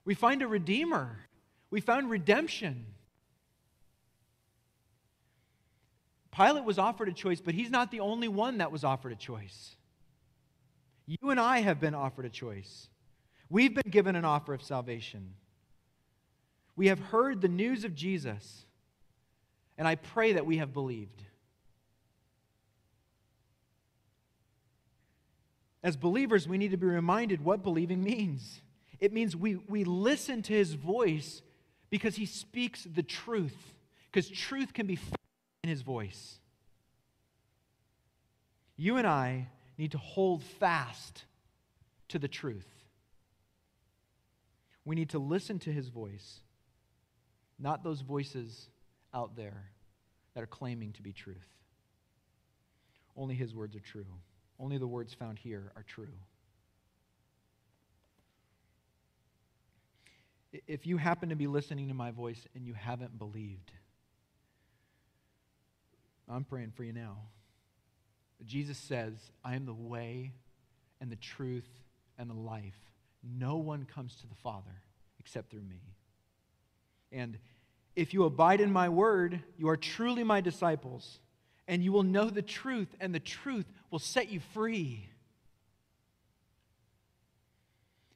We 0.05 0.15
find 0.15 0.41
a 0.41 0.47
redeemer. 0.47 1.19
We 1.69 1.81
found 1.81 2.09
redemption. 2.09 2.85
Pilate 6.31 6.63
was 6.63 6.79
offered 6.79 7.09
a 7.09 7.13
choice, 7.13 7.41
but 7.41 7.53
he's 7.53 7.69
not 7.69 7.91
the 7.91 7.99
only 7.99 8.29
one 8.29 8.59
that 8.59 8.71
was 8.71 8.85
offered 8.85 9.11
a 9.11 9.17
choice. 9.17 9.75
You 11.05 11.31
and 11.31 11.39
I 11.39 11.59
have 11.59 11.79
been 11.79 11.93
offered 11.93 12.25
a 12.25 12.29
choice. 12.29 12.87
We've 13.49 13.73
been 13.73 13.89
given 13.89 14.15
an 14.15 14.25
offer 14.25 14.53
of 14.53 14.63
salvation. 14.63 15.33
We 16.77 16.87
have 16.87 16.99
heard 16.99 17.41
the 17.41 17.49
news 17.49 17.83
of 17.83 17.95
Jesus, 17.95 18.65
and 19.77 19.87
I 19.87 19.95
pray 19.95 20.33
that 20.33 20.45
we 20.45 20.57
have 20.57 20.71
believed. 20.71 21.23
As 25.81 25.95
believers, 25.95 26.47
we 26.47 26.57
need 26.57 26.71
to 26.71 26.77
be 26.77 26.87
reminded 26.87 27.43
what 27.43 27.63
believing 27.63 28.03
means. 28.03 28.61
It 28.99 29.13
means 29.13 29.35
we, 29.35 29.55
we 29.55 29.83
listen 29.85 30.41
to 30.43 30.53
his 30.53 30.73
voice 30.73 31.41
because 31.89 32.15
he 32.15 32.25
speaks 32.25 32.83
the 32.83 33.03
truth, 33.03 33.55
because 34.11 34.29
truth 34.29 34.73
can 34.73 34.87
be 34.87 34.97
found 34.97 35.15
in 35.63 35.69
his 35.69 35.81
voice. 35.81 36.39
You 38.75 38.97
and 38.97 39.07
I 39.07 39.47
need 39.77 39.91
to 39.91 39.97
hold 39.97 40.43
fast 40.43 41.23
to 42.09 42.19
the 42.19 42.27
truth. 42.27 42.67
We 44.83 44.95
need 44.95 45.09
to 45.09 45.19
listen 45.19 45.59
to 45.59 45.71
his 45.71 45.87
voice, 45.89 46.39
not 47.57 47.83
those 47.83 48.01
voices 48.01 48.69
out 49.13 49.35
there 49.35 49.69
that 50.33 50.43
are 50.43 50.47
claiming 50.47 50.91
to 50.93 51.01
be 51.01 51.13
truth. 51.13 51.37
Only 53.15 53.35
his 53.35 53.53
words 53.53 53.75
are 53.75 53.81
true. 53.81 54.05
Only 54.59 54.77
the 54.77 54.87
words 54.87 55.13
found 55.13 55.39
here 55.39 55.71
are 55.75 55.83
true. 55.83 56.13
If 60.67 60.85
you 60.87 60.97
happen 60.97 61.29
to 61.29 61.35
be 61.35 61.47
listening 61.47 61.87
to 61.89 61.93
my 61.93 62.11
voice 62.11 62.45
and 62.55 62.65
you 62.65 62.73
haven't 62.73 63.17
believed, 63.17 63.71
I'm 66.27 66.43
praying 66.43 66.71
for 66.75 66.83
you 66.83 66.93
now. 66.93 67.17
Jesus 68.45 68.77
says, 68.77 69.13
I 69.43 69.55
am 69.55 69.65
the 69.65 69.73
way 69.73 70.33
and 71.01 71.11
the 71.11 71.15
truth 71.15 71.67
and 72.17 72.29
the 72.29 72.35
life. 72.35 72.77
No 73.23 73.57
one 73.57 73.85
comes 73.85 74.15
to 74.17 74.27
the 74.27 74.35
Father 74.35 74.81
except 75.19 75.51
through 75.51 75.63
me. 75.63 75.81
And 77.11 77.37
if 77.95 78.13
you 78.13 78.23
abide 78.23 78.61
in 78.61 78.71
my 78.71 78.89
word, 78.89 79.41
you 79.57 79.67
are 79.69 79.77
truly 79.77 80.23
my 80.23 80.41
disciples, 80.41 81.19
and 81.69 81.83
you 81.83 81.91
will 81.91 82.03
know 82.03 82.31
the 82.31 82.41
truth, 82.41 82.95
and 82.99 83.13
the 83.13 83.19
truth 83.19 83.71
will 83.91 83.99
set 83.99 84.29
you 84.29 84.39
free. 84.39 85.07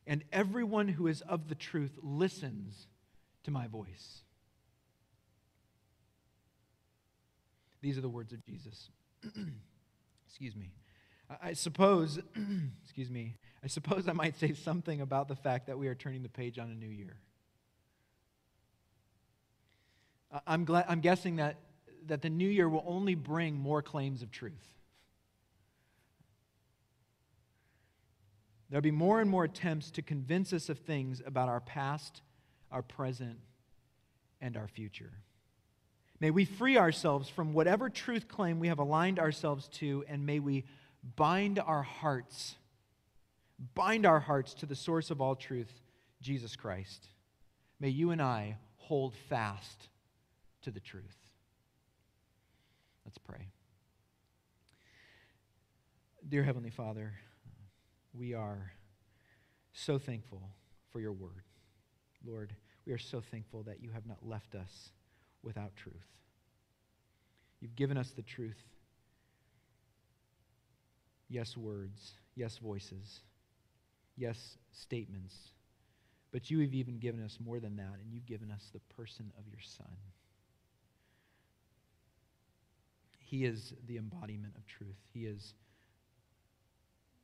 And 0.07 0.23
everyone 0.33 0.87
who 0.87 1.05
is 1.05 1.21
of 1.21 1.47
the 1.49 1.55
truth 1.55 1.91
listens 2.01 2.87
to 3.43 3.51
my 3.51 3.67
voice. 3.67 4.23
These 7.81 7.95
are 7.95 8.01
the 8.01 8.09
words 8.09 8.33
of 8.33 8.43
Jesus. 8.43 8.89
Excuse 10.27 10.55
me. 10.55 10.71
I 11.41 11.53
suppose, 11.53 12.19
excuse 12.83 13.09
me, 13.09 13.37
I 13.63 13.67
suppose 13.67 14.07
I 14.07 14.13
might 14.13 14.37
say 14.37 14.53
something 14.53 14.99
about 15.01 15.27
the 15.27 15.35
fact 15.35 15.67
that 15.67 15.79
we 15.79 15.87
are 15.87 15.95
turning 15.95 16.21
the 16.21 16.29
page 16.29 16.59
on 16.59 16.69
a 16.69 16.75
new 16.75 16.89
year. 16.89 17.15
I'm, 20.45 20.65
glad, 20.65 20.85
I'm 20.87 20.99
guessing 20.99 21.37
that, 21.37 21.55
that 22.07 22.21
the 22.21 22.29
new 22.29 22.47
year 22.47 22.69
will 22.69 22.83
only 22.87 23.15
bring 23.15 23.55
more 23.55 23.81
claims 23.81 24.21
of 24.21 24.31
truth. 24.31 24.73
There'll 28.69 28.81
be 28.81 28.91
more 28.91 29.21
and 29.21 29.29
more 29.29 29.43
attempts 29.43 29.91
to 29.91 30.01
convince 30.01 30.51
us 30.51 30.67
of 30.67 30.79
things 30.79 31.21
about 31.25 31.47
our 31.47 31.59
past, 31.59 32.21
our 32.71 32.81
present, 32.81 33.37
and 34.41 34.57
our 34.57 34.67
future. 34.67 35.11
May 36.19 36.31
we 36.31 36.45
free 36.45 36.77
ourselves 36.77 37.29
from 37.29 37.53
whatever 37.53 37.89
truth 37.89 38.27
claim 38.27 38.59
we 38.59 38.69
have 38.69 38.79
aligned 38.79 39.19
ourselves 39.19 39.67
to, 39.73 40.03
and 40.07 40.25
may 40.25 40.39
we 40.39 40.63
bind 41.15 41.59
our 41.59 41.83
hearts, 41.83 42.55
bind 43.75 44.05
our 44.05 44.19
hearts 44.19 44.53
to 44.55 44.65
the 44.65 44.75
source 44.75 45.11
of 45.11 45.21
all 45.21 45.35
truth, 45.35 45.81
Jesus 46.21 46.55
Christ. 46.55 47.09
May 47.79 47.89
you 47.89 48.11
and 48.11 48.21
I 48.21 48.57
hold 48.77 49.13
fast 49.29 49.89
to 50.61 50.71
the 50.71 50.79
truth. 50.79 51.22
Let's 53.06 53.18
pray. 53.18 53.49
Dear 56.28 56.43
Heavenly 56.43 56.70
Father, 56.70 57.14
we 58.14 58.34
are 58.34 58.72
so 59.74 59.97
thankful 59.97 60.49
for 60.91 60.99
your 60.99 61.12
word. 61.12 61.43
Lord, 62.26 62.56
we 62.86 62.93
are 62.93 62.97
so 62.97 63.22
thankful 63.22 63.64
that 63.64 63.82
you 63.82 63.91
have 63.91 64.06
not 64.06 64.26
left 64.26 64.56
us 64.56 64.91
without 65.41 65.76
truth. 65.76 65.95
You've 67.60 67.76
given 67.76 67.97
us 67.97 68.12
the 68.12 68.22
truth. 68.22 68.62
Yes, 71.30 71.58
words. 71.58 72.14
Yes, 72.36 72.58
voices. 72.58 73.22
Yes, 74.16 74.58
statements. 74.72 75.36
But 76.32 76.49
you 76.49 76.60
have 76.60 76.74
even 76.74 76.99
given 76.99 77.24
us 77.24 77.38
more 77.43 77.60
than 77.60 77.76
that, 77.78 77.99
and 78.01 78.12
you've 78.12 78.26
given 78.26 78.51
us 78.51 78.70
the 78.74 78.80
person 78.95 79.32
of 79.38 79.47
your 79.47 79.62
Son. 79.62 79.95
He 83.34 83.45
is 83.45 83.73
the 83.88 83.97
embodiment 83.97 84.53
of 84.55 84.67
truth. 84.67 84.99
He 85.11 85.21
is 85.21 85.55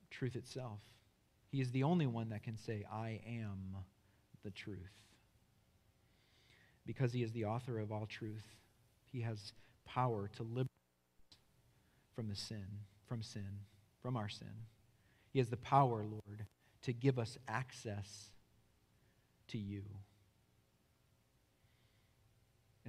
truth 0.10 0.36
itself. 0.36 0.80
He 1.52 1.62
is 1.62 1.70
the 1.70 1.84
only 1.84 2.08
one 2.08 2.30
that 2.30 2.42
can 2.42 2.58
say, 2.58 2.84
I 2.92 3.22
am 3.28 3.76
the 4.44 4.50
truth 4.50 4.90
because 6.88 7.14
he 7.14 7.22
is 7.22 7.32
the 7.32 7.46
author 7.46 7.78
of 7.78 7.92
all 7.92 8.08
truth. 8.08 8.56
He 9.06 9.22
has 9.22 9.54
power 9.86 10.32
to 10.38 10.42
liberate 10.42 10.68
from 12.16 12.28
the 12.28 12.36
sin, 12.36 12.66
from 13.08 13.22
sin, 13.22 13.60
from 14.02 14.18
our 14.18 14.30
sin. 14.30 14.66
He 15.32 15.38
has 15.38 15.50
the 15.50 15.58
power, 15.58 16.04
Lord, 16.04 16.48
to 16.82 16.92
give 16.92 17.20
us 17.20 17.38
access 17.48 18.32
to 19.50 19.60
you. 19.60 19.84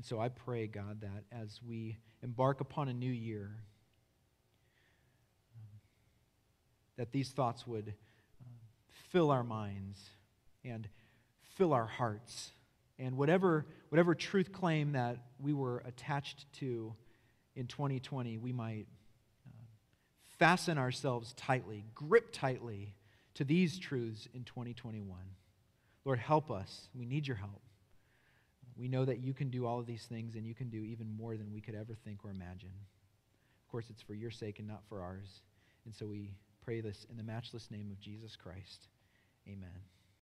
And 0.00 0.04
so 0.06 0.18
I 0.18 0.30
pray, 0.30 0.66
God, 0.66 1.02
that 1.02 1.24
as 1.30 1.60
we 1.62 1.98
embark 2.22 2.62
upon 2.62 2.88
a 2.88 2.94
new 2.94 3.10
year, 3.10 3.50
that 6.96 7.12
these 7.12 7.28
thoughts 7.28 7.66
would 7.66 7.88
uh, 7.88 8.44
fill 9.10 9.30
our 9.30 9.44
minds 9.44 10.00
and 10.64 10.88
fill 11.58 11.74
our 11.74 11.84
hearts. 11.84 12.52
And 12.98 13.18
whatever, 13.18 13.66
whatever 13.90 14.14
truth 14.14 14.52
claim 14.52 14.92
that 14.92 15.18
we 15.38 15.52
were 15.52 15.82
attached 15.84 16.50
to 16.60 16.94
in 17.54 17.66
2020, 17.66 18.38
we 18.38 18.52
might 18.52 18.86
uh, 19.46 19.64
fasten 20.38 20.78
ourselves 20.78 21.34
tightly, 21.34 21.84
grip 21.94 22.32
tightly 22.32 22.94
to 23.34 23.44
these 23.44 23.78
truths 23.78 24.26
in 24.32 24.44
2021. 24.44 25.18
Lord, 26.06 26.18
help 26.18 26.50
us. 26.50 26.88
We 26.94 27.04
need 27.04 27.26
your 27.26 27.36
help. 27.36 27.60
We 28.80 28.88
know 28.88 29.04
that 29.04 29.18
you 29.18 29.34
can 29.34 29.50
do 29.50 29.66
all 29.66 29.78
of 29.78 29.86
these 29.86 30.06
things 30.08 30.34
and 30.36 30.46
you 30.46 30.54
can 30.54 30.70
do 30.70 30.82
even 30.82 31.14
more 31.14 31.36
than 31.36 31.52
we 31.52 31.60
could 31.60 31.74
ever 31.74 31.94
think 32.04 32.24
or 32.24 32.30
imagine. 32.30 32.72
Of 33.66 33.70
course, 33.70 33.86
it's 33.90 34.02
for 34.02 34.14
your 34.14 34.30
sake 34.30 34.58
and 34.58 34.66
not 34.66 34.82
for 34.88 35.02
ours. 35.02 35.42
And 35.84 35.94
so 35.94 36.06
we 36.06 36.32
pray 36.64 36.80
this 36.80 37.06
in 37.10 37.16
the 37.18 37.22
matchless 37.22 37.70
name 37.70 37.90
of 37.90 38.00
Jesus 38.00 38.36
Christ. 38.36 38.88
Amen. 39.46 39.99